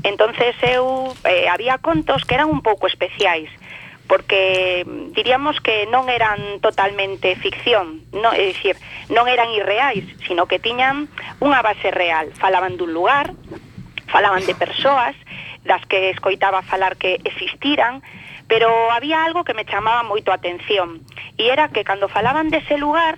[0.04, 3.50] Entonces eu eh, había contos que eran un pouco especiais,
[4.12, 4.84] porque
[5.16, 8.76] diríamos que non eran totalmente ficción, no, é dicir,
[9.08, 11.08] non eran irreais, sino que tiñan
[11.40, 12.28] unha base real.
[12.36, 13.32] Falaban dun lugar,
[14.12, 15.16] falaban de persoas
[15.64, 18.04] das que escoitaba falar que existiran,
[18.52, 21.08] pero había algo que me chamaba moito a atención,
[21.40, 23.16] e era que cando falaban dese lugar,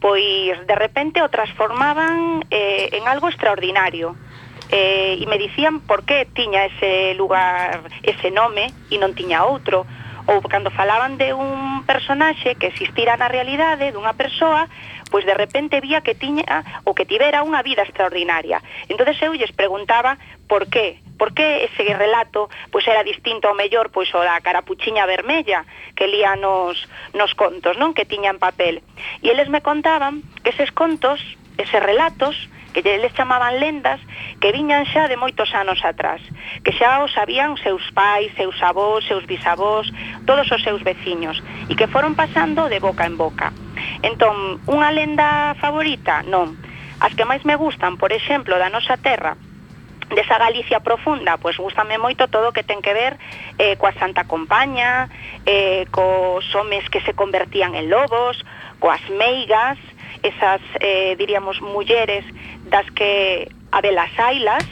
[0.00, 4.16] pois de repente o transformaban eh, en algo extraordinario
[4.72, 9.84] eh, e me dicían por que tiña ese lugar, ese nome e non tiña outro,
[10.32, 14.64] ou cando falaban de un personaxe que existira na realidade dunha persoa,
[15.12, 18.64] pois de repente vía que tiña ou que tivera unha vida extraordinaria.
[18.88, 20.16] Entonces eu lles preguntaba
[20.48, 25.04] por qué, por que ese relato pois era distinto ao mellor pois o da carapuchiña
[25.04, 26.80] vermella que lía nos,
[27.12, 28.80] nos contos, non, que tiña en papel.
[29.20, 31.20] E eles me contaban que eses contos,
[31.60, 32.34] eses relatos,
[32.72, 34.00] que eles chamaban lendas
[34.40, 36.24] que viñan xa de moitos anos atrás,
[36.64, 39.92] que xa os sabían seus pais, seus avós, seus bisavós,
[40.24, 43.52] todos os seus veciños, e que foron pasando de boca en boca.
[44.00, 46.24] Entón, unha lenda favorita?
[46.24, 46.56] Non.
[47.02, 49.36] As que máis me gustan, por exemplo, da nosa terra,
[50.14, 53.16] desa Galicia profunda, pois gustame moito todo o que ten que ver
[53.58, 55.08] eh, coa Santa Compaña,
[55.46, 58.38] eh, cos homes que se convertían en lobos,
[58.78, 59.78] coas meigas,
[60.22, 62.24] esas, eh, diríamos, mulleres
[62.68, 64.64] das que a velas ailas,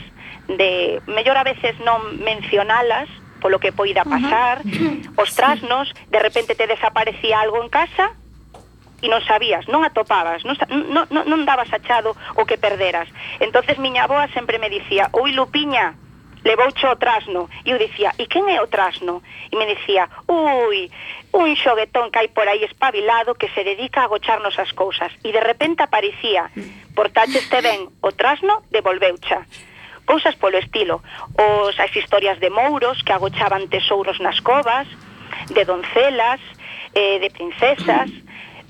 [0.47, 3.09] de mellor a veces non mencionalas,
[3.41, 5.21] polo que poida pasar, uh -huh.
[5.21, 5.93] os trasnos, sí.
[6.13, 8.13] de repente te desaparecía algo en casa,
[9.01, 13.09] e non sabías, non atopabas, non, non, non dabas achado o que perderas.
[13.41, 15.97] entonces miña aboa sempre me dicía, ui Lupiña,
[16.43, 17.49] levoucho o trasno.
[17.65, 19.21] E eu dicía, e quen é o trasno?
[19.51, 20.89] e me dicía, ui
[21.33, 25.11] un xoguetón que hai por aí espabilado que se dedica a agocharnos as cousas.
[25.27, 26.47] E de repente aparecía
[26.95, 29.43] portacheste ben o trasno devolveucha.
[30.07, 31.03] Cousas polo estilo.
[31.35, 34.87] Os, as historias de mouros que agochaban tesouros nas covas
[35.51, 36.39] de doncelas
[36.95, 38.09] eh, de princesas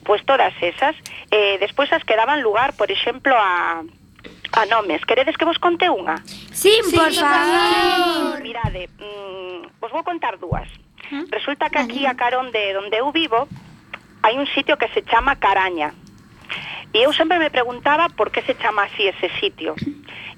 [0.01, 0.97] pois todas esas.
[1.29, 3.85] Eh, despois as que daban lugar, por exemplo a
[4.53, 5.03] Ah, a nomes.
[5.05, 6.19] Queredes que vos conte unha?
[6.51, 8.41] Sí, sí por favor.
[8.43, 10.67] Mirade, mm, vos vou contar dúas.
[11.11, 11.23] ¿Eh?
[11.31, 13.47] Resulta que aquí a Carón de onde eu vivo
[14.23, 15.95] hai un sitio que se chama Caraña.
[16.91, 19.75] E eu sempre me preguntaba por que se chama así ese sitio.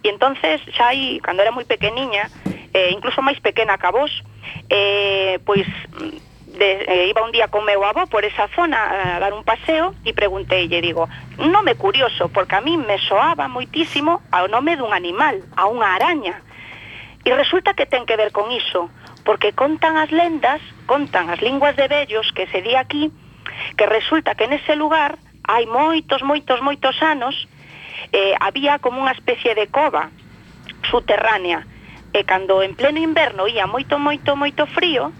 [0.03, 2.29] E entonces, xa aí, cando era moi pequeniña,
[2.73, 4.11] eh, incluso máis pequena que a vos,
[4.69, 5.65] eh, pois
[5.97, 6.32] mm,
[6.63, 8.79] de, eh, iba un día con meu avó por esa zona
[9.15, 14.23] a dar un paseo e pregunteille, digo, nome curioso, porque a mí me soaba moitísimo
[14.31, 16.39] ao nome dun animal, a unha araña.
[17.27, 18.87] E resulta que ten que ver con iso,
[19.27, 23.11] porque contan as lendas, contan as linguas de vellos que se di aquí,
[23.75, 27.35] que resulta que nese lugar hai moitos, moitos, moitos anos
[28.15, 30.07] eh, había como unha especie de cova
[30.87, 31.67] subterránea,
[32.15, 35.11] e cando en pleno inverno ía moito, moito, moito frío,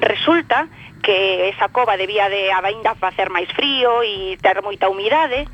[0.00, 0.68] Resulta
[1.02, 5.46] que esa cova debía de aínda facer máis frío e ter moita humidade,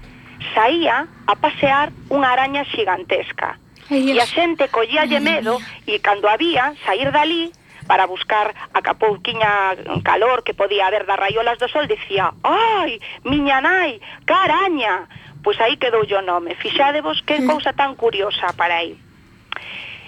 [0.55, 3.61] saía a pasear unha araña xigantesca.
[3.93, 7.53] E a xente collalle medo e cando había sair dali
[7.87, 13.61] para buscar a capouquiña calor que podía haber das raiolas do sol, decía, ai, miña
[13.61, 15.07] nai, caraña,
[15.43, 16.55] pois aí quedou o nome.
[16.55, 18.97] Fixadevos que cousa tan curiosa para aí.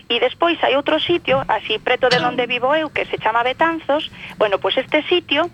[0.09, 4.12] E despois hai outro sitio, así preto de onde vivo eu, que se chama Betanzos,
[4.36, 5.48] bueno, pois este sitio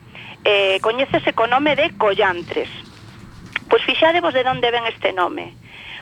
[0.45, 2.69] eh, coñécese co nome de Collantres.
[3.71, 5.55] Pois fixadevos de onde ven este nome.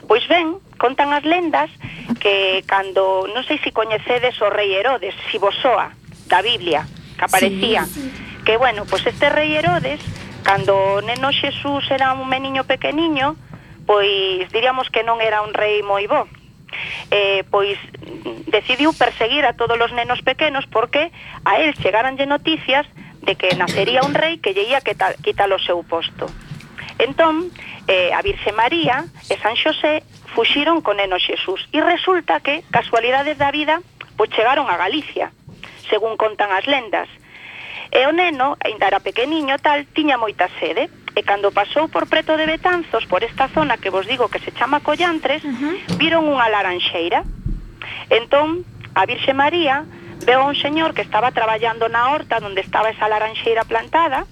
[0.09, 1.69] Pois ben, contan as lendas
[2.17, 5.93] que cando, non sei se coñecedes o rei Herodes, si vos soa,
[6.25, 6.89] da Biblia,
[7.21, 8.45] que aparecía, sí, sí.
[8.49, 10.01] que bueno, pois este rei Herodes,
[10.41, 13.37] cando o neno Xesús era un meniño pequeniño,
[13.85, 16.25] pois diríamos que non era un rei moi bo,
[17.11, 17.79] eh, pois
[18.47, 21.13] decidiu perseguir a todos os nenos pequenos porque
[21.45, 22.87] a él chegaranlle noticias
[23.23, 26.29] de que nacería un rei que lle ia quitar o seu posto.
[26.99, 27.51] Entón,
[27.87, 30.03] eh, a Virxe María e San Xosé
[30.35, 33.81] fuxiron con neno Xesús e resulta que, casualidades da vida,
[34.19, 35.31] pois chegaron a Galicia,
[35.87, 37.09] según contan as lendas.
[37.95, 42.39] E o neno, ainda era pequeniño tal, tiña moita sede, e cando pasou por preto
[42.39, 45.99] de Betanzos, por esta zona que vos digo que se chama Collantres, uh -huh.
[45.99, 47.27] viron unha laranxeira.
[48.07, 48.63] Entón,
[48.95, 49.83] a Virxe María
[50.23, 54.31] veo a un señor que estaba traballando na horta onde estaba esa laranxeira plantada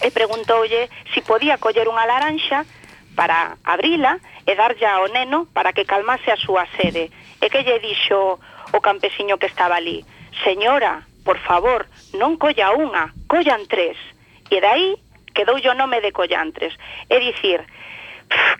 [0.00, 2.64] e preguntoulle si podía coller unha laranxa
[3.12, 4.16] para abrila
[4.48, 7.12] e darlle ao neno para que calmase a súa sede.
[7.44, 8.40] E que lle dixo
[8.72, 10.00] o campesiño que estaba ali?
[10.40, 11.84] Señora, por favor,
[12.16, 14.00] non colla unha, collan tres.
[14.48, 15.03] E dai
[15.34, 16.72] quedou o nome de collantres.
[17.10, 17.60] É dicir,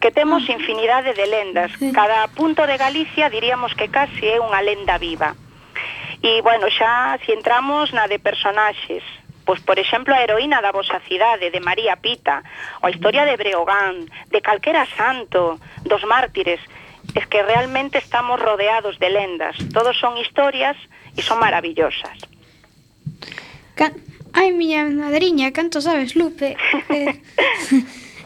[0.01, 0.53] que temos ah.
[0.53, 1.73] infinidade de lendas.
[1.95, 5.33] Cada punto de Galicia diríamos que casi é unha lenda viva.
[6.25, 9.05] E, bueno, xa se si entramos na de personaxes,
[9.45, 12.41] pois, por exemplo, a heroína da vosa cidade, de María Pita,
[12.81, 16.61] ou a historia de Breogán, de calquera santo, dos mártires,
[17.15, 19.57] es que realmente estamos rodeados de lendas.
[19.73, 20.77] Todos son historias
[21.13, 22.17] e son maravillosas.
[24.35, 26.57] Ai, miña madriña, canto sabes, Lupe.
[26.91, 27.15] Eh,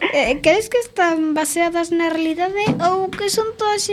[0.13, 3.87] eh, crees que están baseadas na realidade eh, ou que son todas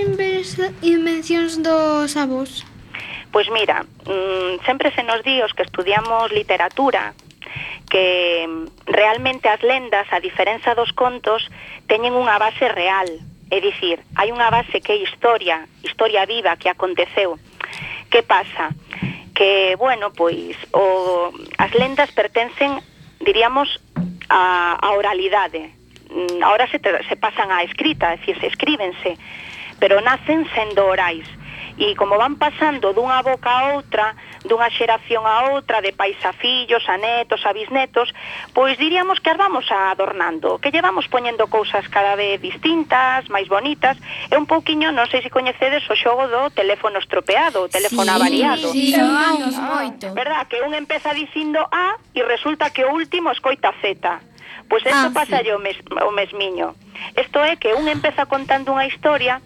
[0.81, 2.64] invencións dos avós?
[3.31, 7.12] Pois mira, mm, sempre se nos di os que estudiamos literatura
[7.93, 8.49] que
[8.89, 11.47] realmente as lendas, a diferenza dos contos,
[11.87, 13.07] teñen unha base real,
[13.47, 17.39] É dicir, hai unha base que é historia, historia viva que aconteceu.
[18.11, 18.75] Que pasa?
[19.37, 22.80] que, bueno, pois o, as lendas pertencen,
[23.20, 23.68] diríamos,
[24.28, 25.70] a, a oralidade.
[26.11, 29.18] Mm, ahora se, se pasan a escrita, é dicir, se escríbense,
[29.78, 31.28] pero nacen sendo orais
[31.77, 34.16] e como van pasando dunha boca a outra,
[34.49, 38.12] dunha xeración a outra, de pais a fillos, a netos, a bisnetos,
[38.57, 44.01] pois diríamos que as vamos adornando, que llevamos poñendo cousas cada vez distintas, máis bonitas,
[44.33, 48.16] e un pouquiño, non sei se coñecedes o xogo do teléfono estropeado, o teléfono sí,
[48.16, 48.66] avariado.
[48.72, 49.37] Sí, sí, ah,
[49.77, 50.16] moito.
[50.16, 54.01] Verdad, que un empeza dicindo A e resulta que o último escoita Z.
[54.68, 55.51] Pois isto ah, pasa sí.
[55.53, 56.74] o, mes, o mesmiño.
[57.14, 59.39] Isto é que un empeza contando unha historia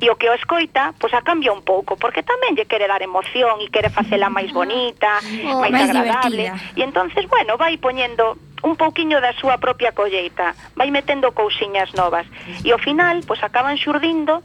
[0.00, 3.02] e o que o escoita, pois a cambia un pouco, porque tamén lle quere dar
[3.02, 4.56] emoción e quere facela máis ah.
[4.58, 6.50] bonita, oh, máis, máis agradable.
[6.50, 6.78] Divertida.
[6.78, 12.24] E entonces, bueno, vai poñendo un pouquiño da súa propia colleita, vai metendo cousiñas novas.
[12.64, 14.40] E ao final, pois acaban xurdindo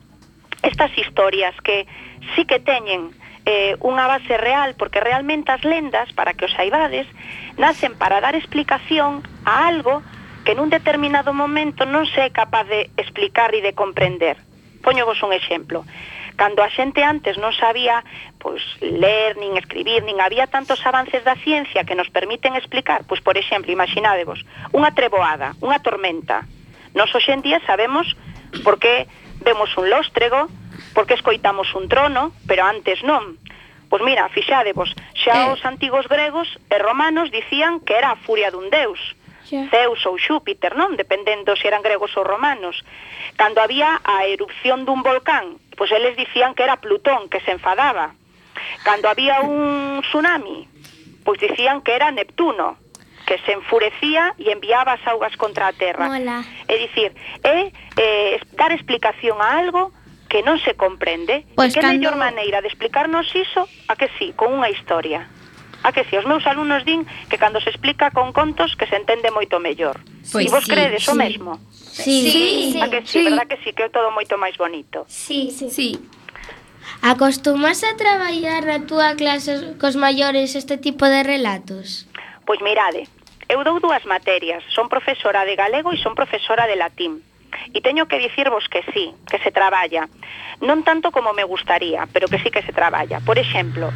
[0.62, 1.88] estas historias que
[2.36, 3.16] sí que teñen
[3.48, 7.08] eh, unha base real, porque realmente as lendas, para que os saibades,
[7.56, 10.04] nacen para dar explicación a algo
[10.44, 14.49] que nun determinado momento non se é capaz de explicar e de comprender
[14.82, 15.86] poñovos un exemplo.
[16.40, 18.00] Cando a xente antes non sabía
[18.40, 23.20] pois, ler, nin escribir, nin había tantos avances da ciencia que nos permiten explicar, pois,
[23.20, 26.48] por exemplo, imaginadevos, unha treboada, unha tormenta.
[26.96, 28.16] Nos hoxendía sabemos
[28.64, 29.06] por que
[29.44, 30.48] vemos un lóstrego,
[30.96, 33.36] por que escoitamos un trono, pero antes non.
[33.92, 35.52] Pois mira, fixadevos, xa eh.
[35.52, 39.19] os antigos gregos e romanos dicían que era a furia dun deus
[39.52, 39.68] yeah.
[39.70, 40.96] Zeus ou Xúpiter, non?
[40.96, 42.82] Dependendo se eran gregos ou romanos.
[43.36, 48.16] Cando había a erupción dun volcán, pois eles dicían que era Plutón que se enfadaba.
[48.84, 50.68] Cando había un tsunami,
[51.24, 52.78] pois dicían que era Neptuno
[53.30, 56.10] que se enfurecía e enviaba as augas contra a terra.
[56.10, 56.42] Mola.
[56.66, 57.14] É dicir,
[57.46, 59.94] é eh, dar explicación a algo
[60.26, 61.46] que non se comprende.
[61.54, 62.02] Pois pues que cando...
[62.02, 65.30] mellor maneira de explicarnos iso a que sí, con unha historia.
[65.84, 69.00] A que si, os meus alumnos din que cando se explica con contos que se
[69.00, 70.00] entende moito mellor.
[70.28, 71.12] Pois e vos sí, credes sí.
[71.12, 71.52] o mesmo?
[71.72, 72.80] Sí, sí, sí.
[72.84, 73.26] A que si, sí.
[73.26, 75.08] verdad que si, sí, que é todo moito máis bonito.
[75.08, 75.72] Sí, sí.
[75.72, 75.90] sí.
[77.02, 82.10] Acostumas a traballar na túa clase cos maiores este tipo de relatos?
[82.44, 83.08] Pois mirade,
[83.48, 87.24] eu dou dúas materias, son profesora de galego e son profesora de latín.
[87.74, 90.12] E teño que dicirvos que sí, que se traballa.
[90.62, 93.24] Non tanto como me gustaría, pero que sí que se traballa.
[93.24, 93.90] Por exemplo,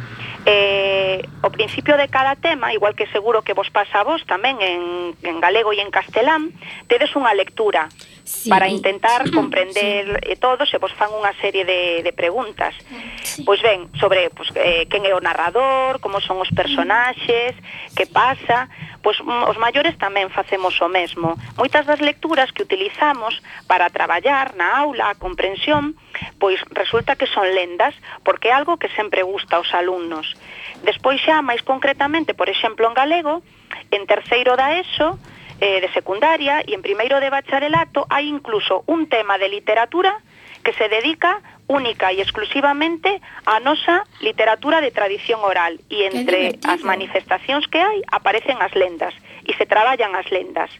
[0.46, 4.60] eh, o principio de cada tema, igual que seguro que vos pasa a vos tamén
[4.60, 6.52] en, en galego e en castelán,
[6.88, 7.88] tedes unha lectura
[8.24, 8.48] sí.
[8.52, 10.32] para intentar comprender sí.
[10.32, 12.76] Eh, todo, se vos fan unha serie de, de preguntas.
[12.92, 13.44] Ah, sí.
[13.44, 16.56] Pois ben, sobre pois, eh, quen é o narrador, como son os mm.
[16.56, 17.56] personaxes,
[17.96, 18.68] que pasa,
[19.04, 21.36] Pois mm, os maiores tamén facemos o mesmo.
[21.60, 23.36] Moitas das lecturas que utilizamos
[23.68, 25.92] para traballar na aula a comprensión,
[26.40, 27.92] pois resulta que son lendas,
[28.24, 30.32] porque é algo que sempre gusta aos alumnos.
[30.80, 33.44] Despois xa máis concretamente, por exemplo, en galego,
[33.92, 35.20] en terceiro da ESO,
[35.60, 40.16] eh, de secundaria e en primeiro de bacharelato hai incluso un tema de literatura
[40.64, 45.78] que se dedica única e exclusivamente á nosa literatura de tradición oral.
[45.92, 50.72] E entre as manifestacións que hai aparecen as lendas e se traballan as lendas.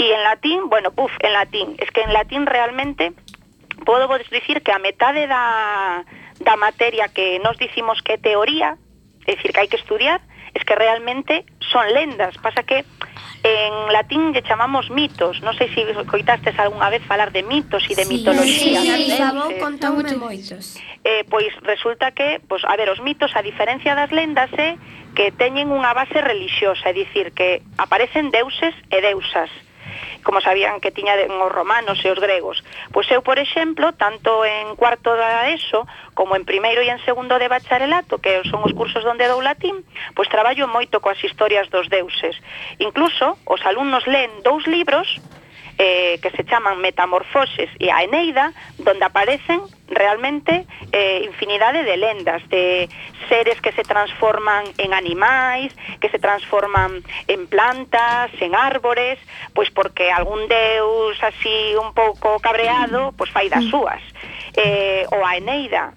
[0.00, 3.12] E en latín, bueno, puf, en latín, es que en latín realmente
[3.84, 6.04] podo vos dicir que a metade da,
[6.40, 8.76] da materia que nos dicimos que é teoría,
[9.28, 10.20] é dicir, que hai que estudiar,
[10.56, 12.84] es que realmente son lendas, pasa que
[13.44, 15.44] en latín lle chamamos mitos.
[15.44, 18.80] Non sei se coitastes algunha vez falar de mitos e de sí, mitoloxía.
[18.80, 19.60] Sí, sí, favor, eh, sí.
[19.60, 20.80] contoume moitos.
[21.04, 24.80] Eh, pois resulta que, pois, a ver, os mitos, a diferencia das lendas, é
[25.12, 29.52] que teñen unha base relixiosa, é dicir, que aparecen deuses e deusas.
[29.52, 29.73] Uh
[30.24, 32.64] como sabían que tiñan os romanos e os gregos.
[32.90, 35.86] Pois eu, por exemplo, tanto en cuarto da ESO,
[36.18, 39.84] como en primeiro e en segundo de bacharelato, que son os cursos onde dou latín,
[40.16, 42.34] pois traballo moito coas historias dos deuses.
[42.80, 45.20] Incluso, os alumnos leen dous libros
[45.78, 52.46] eh, que se chaman Metamorfoses e a Eneida, donde aparecen realmente eh, infinidade de lendas,
[52.48, 52.88] de
[53.28, 59.18] seres que se transforman en animais, que se transforman en plantas, en árbores,
[59.52, 64.02] pois porque algún deus así un pouco cabreado, pois fai das súas.
[64.54, 65.90] Eh, ou a Eneida,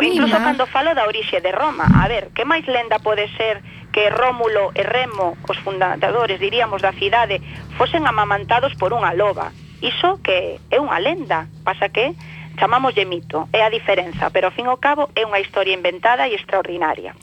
[0.00, 0.42] Incluso Mira.
[0.42, 3.62] cando falo da orixe de Roma, a ver, que máis lenda pode ser
[3.94, 7.38] que Rómulo e Remo, os fundadores, diríamos, da cidade,
[7.78, 9.54] fosen amamantados por unha loba.
[9.78, 12.18] Iso que é unha lenda, pasa que
[12.58, 16.26] chamamos de mito, é a diferenza, pero ao fin ao cabo é unha historia inventada
[16.26, 17.14] e extraordinaria.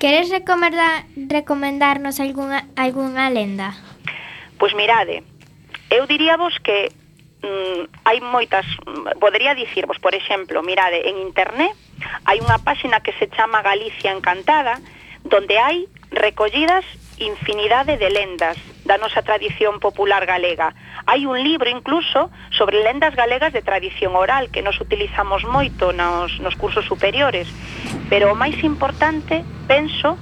[0.00, 3.76] Queres recomendarnos algunha, algunha lenda?
[4.56, 5.20] Pois mirade,
[5.92, 6.88] eu diríavos que
[7.44, 11.76] mm, hai moitas, mm, podería dicirvos, por exemplo, mirade, en internet
[12.24, 14.80] hai unha páxina que se chama Galicia Encantada,
[15.28, 16.84] donde hai recollidas
[17.18, 18.56] infinidade de lendas
[18.86, 20.72] da nosa tradición popular galega.
[21.04, 26.38] Hai un libro incluso sobre lendas galegas de tradición oral que nos utilizamos moito nos,
[26.38, 27.50] nos cursos superiores,
[28.08, 30.16] pero o máis importante, penso,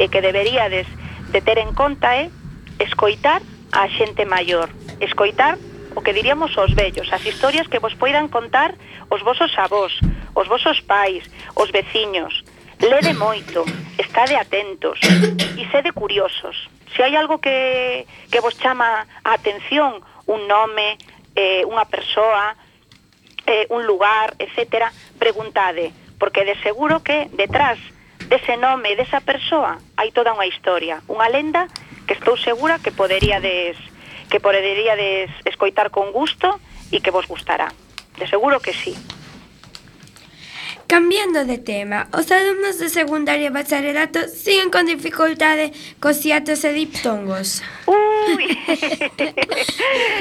[0.00, 0.88] e que deberíades
[1.30, 2.32] de ter en conta é
[2.80, 4.72] escoitar a xente maior,
[5.04, 5.60] escoitar
[5.94, 8.74] o que diríamos os vellos, as historias que vos poidan contar
[9.12, 9.92] os vosos avós,
[10.32, 12.46] os vosos pais, os veciños,
[12.78, 13.66] Lede moito,
[13.98, 16.70] estade atentos e sede curiosos.
[16.94, 19.98] Se hai algo que, que vos chama a atención,
[20.30, 20.94] un nome,
[21.34, 22.54] eh, unha persoa,
[23.50, 25.90] eh, un lugar, etc., preguntade,
[26.22, 27.82] porque de seguro que detrás
[28.30, 31.66] dese nome, desa persoa, hai toda unha historia, unha lenda
[32.06, 33.74] que estou segura que poderíades
[34.30, 36.62] que poderíades escoitar con gusto
[36.94, 37.74] e que vos gustará.
[38.20, 38.94] De seguro que sí.
[40.88, 45.68] Cambiando de tema, os alumnos de secundaria e bacharelato siguen con dificultade
[46.00, 47.60] cos hiatos e diptongos.
[48.36, 48.48] Ui.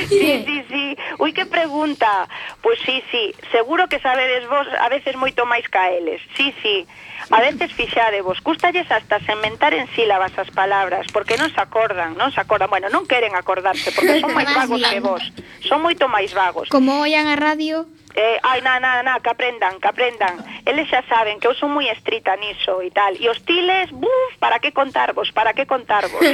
[0.09, 0.97] sí, sí, sí.
[1.19, 2.27] Ui, que pregunta.
[2.61, 3.33] Pues sí, sí.
[3.51, 6.21] Seguro que sabedes vos a veces moito máis ca eles.
[6.35, 6.87] Sí, sí.
[7.29, 12.31] A veces fixadevos, custalles hasta sementar en sílabas as palabras, porque non se acordan, non
[12.31, 15.23] se acordan, bueno, non queren acordarse, porque son máis vagos que vos,
[15.59, 16.71] son moito máis vagos.
[16.71, 17.83] Como oian a radio,
[18.17, 20.41] eh, ai, na, na, na, que aprendan, que aprendan.
[20.65, 23.13] Eles xa saben que eu son moi estrita niso e tal.
[23.13, 26.17] E os tiles, buf, para que contarvos, para que contarvos.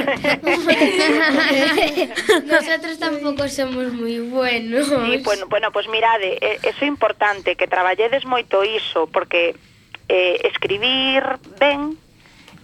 [2.46, 4.88] Nosotros tampouco somos moi buenos.
[4.88, 9.54] Sí, bueno, bueno, pues mirade, eh, eh, eso é importante que traballedes moito iso porque
[10.08, 11.22] eh, escribir
[11.58, 11.96] ben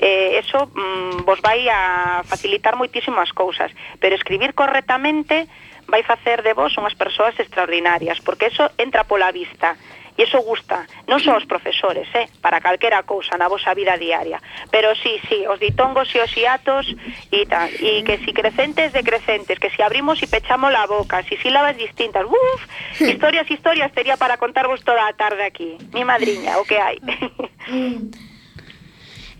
[0.01, 3.70] eh, eso mm, vos vai a facilitar moitísimas cousas,
[4.01, 5.44] pero escribir correctamente
[5.90, 9.76] vai facer de vos unhas persoas extraordinarias, porque eso entra pola vista.
[10.21, 14.37] E iso gusta, non só os profesores, eh, para calquera cousa na vosa vida diaria.
[14.68, 16.93] Pero sí, sí, os ditongos e os hiatos
[17.33, 17.73] e tal.
[17.81, 22.29] E que si crecentes, decrecentes, que si abrimos e pechamos la boca, si sílabas distintas,
[22.29, 22.61] uff,
[23.01, 25.81] historias, historias, tería para contarvos toda a tarde aquí.
[25.97, 27.01] Mi madriña, o que hai.
[27.71, 28.11] Mm.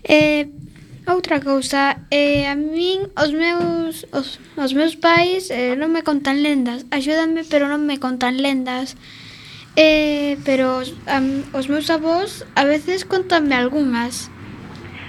[0.07, 0.45] eh,
[1.07, 6.45] Outra cousa, eh, a min os meus os, os meus pais eh, non me contan
[6.45, 8.93] lendas, axúdanme pero non me contan lendas.
[9.75, 14.27] Eh, pero os, um, os meus avós a veces contanme algunhas.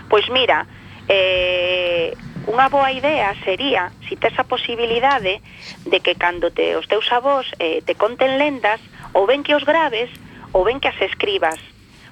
[0.06, 0.66] Pois mira,
[1.10, 2.14] eh,
[2.46, 5.42] unha boa idea sería, se si tes a posibilidade
[5.86, 8.78] de que cando te, os teus avós eh, te conten lendas,
[9.14, 10.10] ou ben que os graves,
[10.54, 11.58] ou ben que as escribas.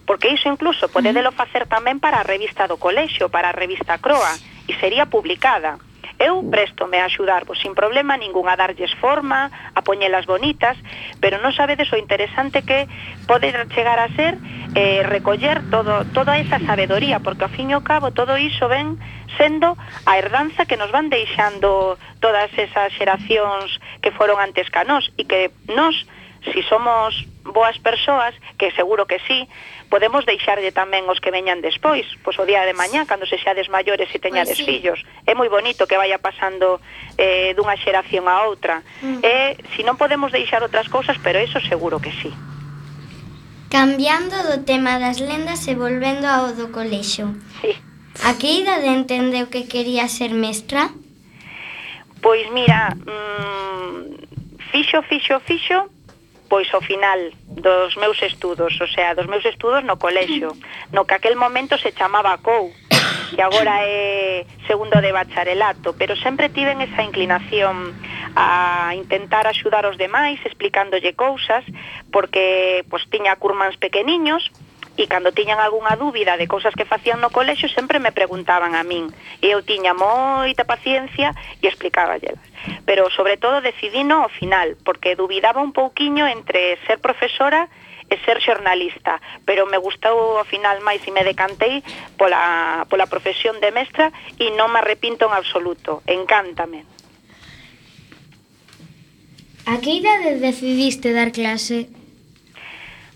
[0.03, 4.35] Porque iso incluso podedelo facer tamén para a revista do colexio, para a revista Croa,
[4.67, 5.79] e sería publicada.
[6.21, 10.77] Eu préstome a axudarvos sin problema ningún a darlles forma, a poñelas bonitas,
[11.17, 12.93] pero non sabedes o interesante que
[13.25, 14.37] pode chegar a ser
[14.77, 19.01] eh, recoller todo, toda esa sabedoría, porque ao fin e ao cabo todo iso ven
[19.41, 25.09] sendo a herdanza que nos van deixando todas esas xeracións que foron antes ca nós
[25.17, 25.97] e que nós
[26.53, 29.49] si somos boas persoas, que seguro que sí,
[29.89, 33.69] podemos deixarlle tamén os que veñan despois, pois o día de mañá, cando se xades
[33.69, 34.69] maiores e teñades pois sí.
[34.71, 34.99] fillos.
[35.27, 36.79] É moi bonito que vaya pasando
[37.19, 38.87] eh, dunha xeración a outra.
[39.03, 39.21] Mm.
[39.21, 39.35] E
[39.75, 42.31] se si non podemos deixar outras cousas, pero eso seguro que sí.
[43.71, 47.35] Cambiando do tema das lendas e volvendo ao do colexo.
[47.61, 47.75] Sí.
[48.23, 50.91] A que idade entendeu que quería ser mestra?
[52.21, 54.21] Pois mira, mmm,
[54.71, 55.89] fixo, fixo, fixo,
[56.51, 60.51] pois ao final dos meus estudos, o sea, dos meus estudos no colexio,
[60.93, 62.75] no que aquel momento se chamaba COU,
[63.35, 67.95] que agora é segundo de bacharelato, pero sempre tiven esa inclinación
[68.35, 71.63] a intentar axudar os demais explicándolle cousas,
[72.11, 74.51] porque pois tiña curmans pequeniños,
[74.97, 78.83] e cando tiñan algunha dúbida de cousas que facían no colexo sempre me preguntaban a
[78.83, 79.11] min
[79.43, 82.43] e eu tiña moita paciencia e explicáballelas
[82.85, 87.69] pero sobre todo decidino ao final porque dubidaba un pouquiño entre ser profesora
[88.11, 91.79] e ser xornalista, pero me gustou ao final máis e me decantei
[92.19, 96.83] pola, pola profesión de mestra e non me arrepinto en absoluto, encántame.
[99.71, 101.87] A que idade decidiste dar clase?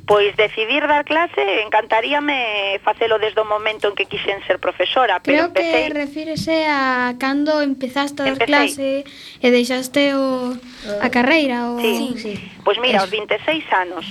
[0.06, 5.48] Pois decidir dar clase encantaríame facelo desde o momento en que quixen ser profesora, pero
[5.48, 5.88] Creo empecé...
[5.88, 8.46] que refírese a cando empezaste a dar Empecé.
[8.52, 8.88] clase
[9.40, 10.52] e deixaste o
[11.00, 12.20] a carreira o Sí.
[12.20, 12.32] sí.
[12.64, 14.04] Pois mira, aos 26 anos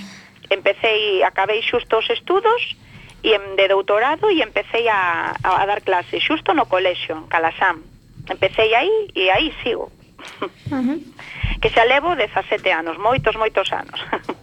[0.50, 2.74] empecé acabei xusto os estudos
[3.22, 7.86] e en, de doutorado e empecé a, a dar clase xusto no colexio, en Calasam.
[8.28, 9.94] Empecé aí e aí sigo.
[10.41, 10.98] Uh -huh.
[11.62, 14.02] Que xa levo 17 anos, moitos, moitos anos.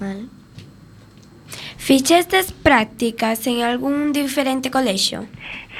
[0.00, 0.26] Vale.
[1.76, 5.26] Fichestes prácticas en algún diferente colexio?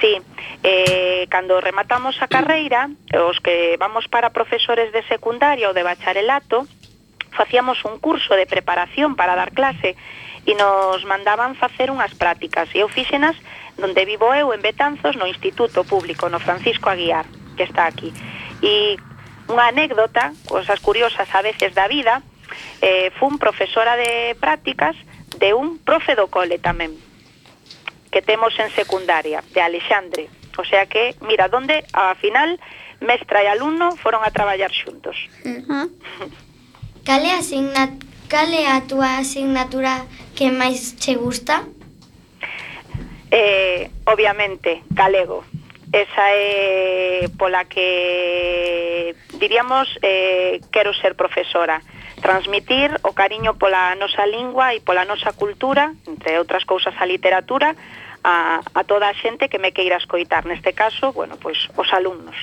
[0.00, 0.16] Sí,
[0.62, 2.88] eh, cando rematamos a carreira,
[3.28, 6.64] os que vamos para profesores de secundaria ou de bacharelato,
[7.34, 10.00] facíamos un curso de preparación para dar clase
[10.48, 12.72] e nos mandaban facer unhas prácticas.
[12.72, 13.36] E eu fixenas
[13.76, 18.16] donde vivo eu en Betanzos, no Instituto Público, no Francisco Aguiar, que está aquí.
[18.64, 18.96] E
[19.50, 22.24] unha anécdota, cosas curiosas a veces da vida,
[22.80, 24.96] eh, fun profesora de prácticas
[25.38, 26.94] de un profe do cole tamén,
[28.10, 30.28] que temos en secundaria, de Alexandre.
[30.58, 32.58] O sea que, mira, donde a final
[33.00, 35.14] mestra e alumno foron a traballar xuntos.
[35.46, 35.86] Uh -huh.
[37.06, 37.94] cal, é asignat
[38.26, 41.62] cal é a túa asignatura que máis che gusta?
[43.30, 45.44] Eh, obviamente, galego.
[45.88, 51.80] Esa é pola que diríamos eh, quero ser profesora.
[51.80, 57.06] Uh transmitir o cariño pola nosa lingua e pola nosa cultura, entre outras cousas a
[57.06, 57.74] literatura,
[58.24, 62.36] a, a toda a xente que me queira escoitar, neste caso, bueno, pois os alumnos.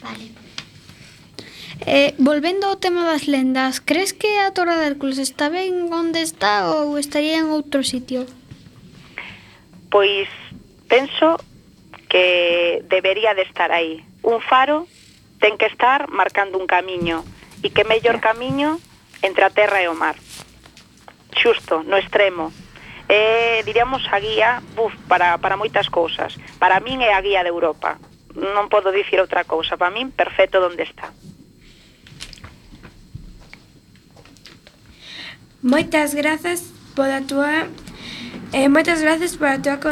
[0.00, 0.30] Vale.
[1.86, 6.20] Eh, volvendo ao tema das lendas, crees que a Torre de Hércules está ben onde
[6.20, 8.26] está ou estaría en outro sitio?
[9.88, 10.26] Pois
[10.90, 11.38] penso
[12.10, 14.02] que debería de estar aí.
[14.26, 14.90] Un faro
[15.38, 17.22] ten que estar marcando un camiño
[17.62, 18.82] e que mellor camiño
[19.22, 20.16] entre a terra e o mar
[21.34, 22.50] xusto no extremo
[23.08, 26.36] é, diríamos, a guía buf, para, para moitas cousas.
[26.60, 27.96] Para min é a guía de Europa.
[28.36, 29.80] Non podo dicir outra cousa.
[29.80, 31.08] Para min, perfecto donde está.
[35.64, 37.66] Moitas grazas pola túa
[38.52, 39.90] eh, moitas grazas pola túa co,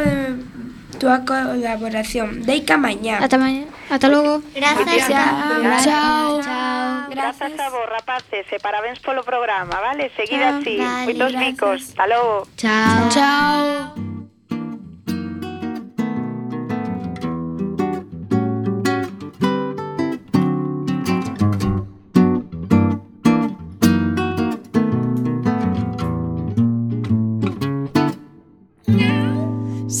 [1.01, 2.45] túa colaboración.
[2.45, 3.19] Deica mañá.
[3.19, 3.65] Ata mañá.
[3.89, 4.45] Ata logo.
[4.53, 5.09] Grazas.
[5.09, 6.39] Chao.
[6.45, 6.76] Chao.
[7.09, 10.11] Grazas a vos, rapaces, e parabéns polo programa, vale?
[10.15, 10.59] Seguid Chao.
[10.59, 10.77] así.
[10.77, 11.89] Vale, Moitos.
[11.89, 12.47] Hasta logo.
[12.55, 13.09] Chao.
[13.09, 14.06] Chao.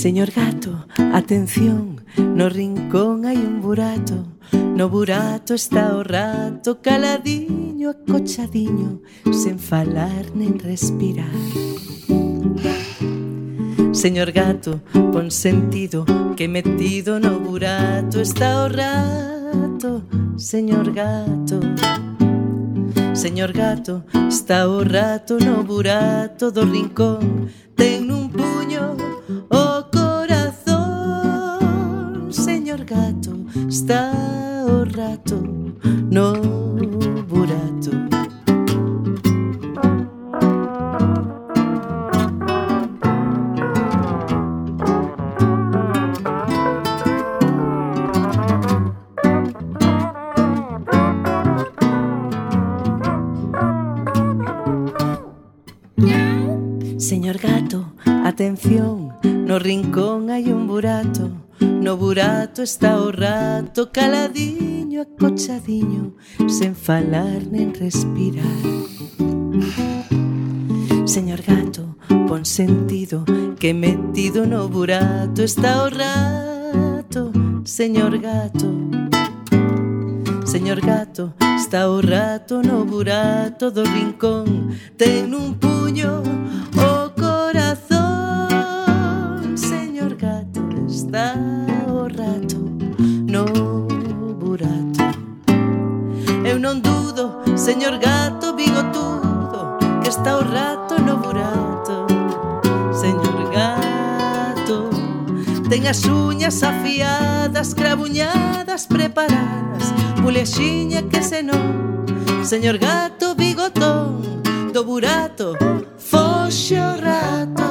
[0.07, 4.39] Señor gato, atención, no rincón hai un burato
[4.79, 9.03] No burato está o rato caladiño, acochadiño
[9.35, 11.35] Sen falar nen respirar
[13.91, 14.79] Señor gato,
[15.11, 16.07] pon sentido
[16.39, 21.59] que metido no burato está o rato, señor gato.
[23.13, 28.95] Señor gato, está o rato no burato do rincón, ten un puño
[29.49, 29.76] o oh
[33.85, 35.39] rato
[36.09, 36.33] no
[37.27, 37.91] burato.
[56.97, 57.85] Señor gato,
[58.25, 61.46] atención, no rincón hai un burato
[61.81, 66.15] No burato está o rato caladiño, acochadiño,
[66.47, 68.43] sen falar nen respirar.
[71.05, 71.95] Señor gato,
[72.27, 73.23] pon sentido
[73.59, 77.31] que metido no burato está o rato,
[77.63, 78.69] señor gato.
[80.45, 86.23] Señor gato, está o rato no burato do rincón, ten un puño
[97.67, 102.07] Señor gato bigotudo que está o rato no burato.
[102.93, 104.89] Señor gato
[105.67, 109.91] ten as uñas afiadas crabuñadas preparadas
[110.23, 112.07] pulexiña que se non.
[112.47, 114.23] Señor gato bigotón
[114.71, 115.59] do burato
[115.99, 117.67] foxe o rato.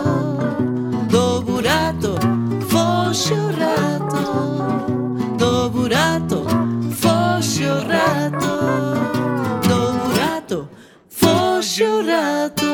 [1.08, 2.20] Do burato
[2.68, 4.20] foxe o rato.
[5.40, 6.44] Do burato
[6.92, 8.95] foxe o rato
[11.76, 12.72] llorato.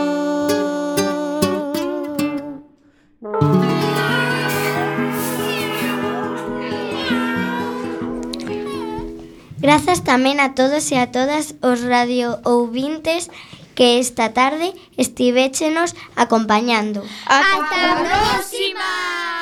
[9.59, 13.31] Grazas tamén a todos e a todas os radio ouvintes
[13.75, 17.03] que esta tarde estivéchenos acompañando.
[17.27, 19.42] Ata a próxima!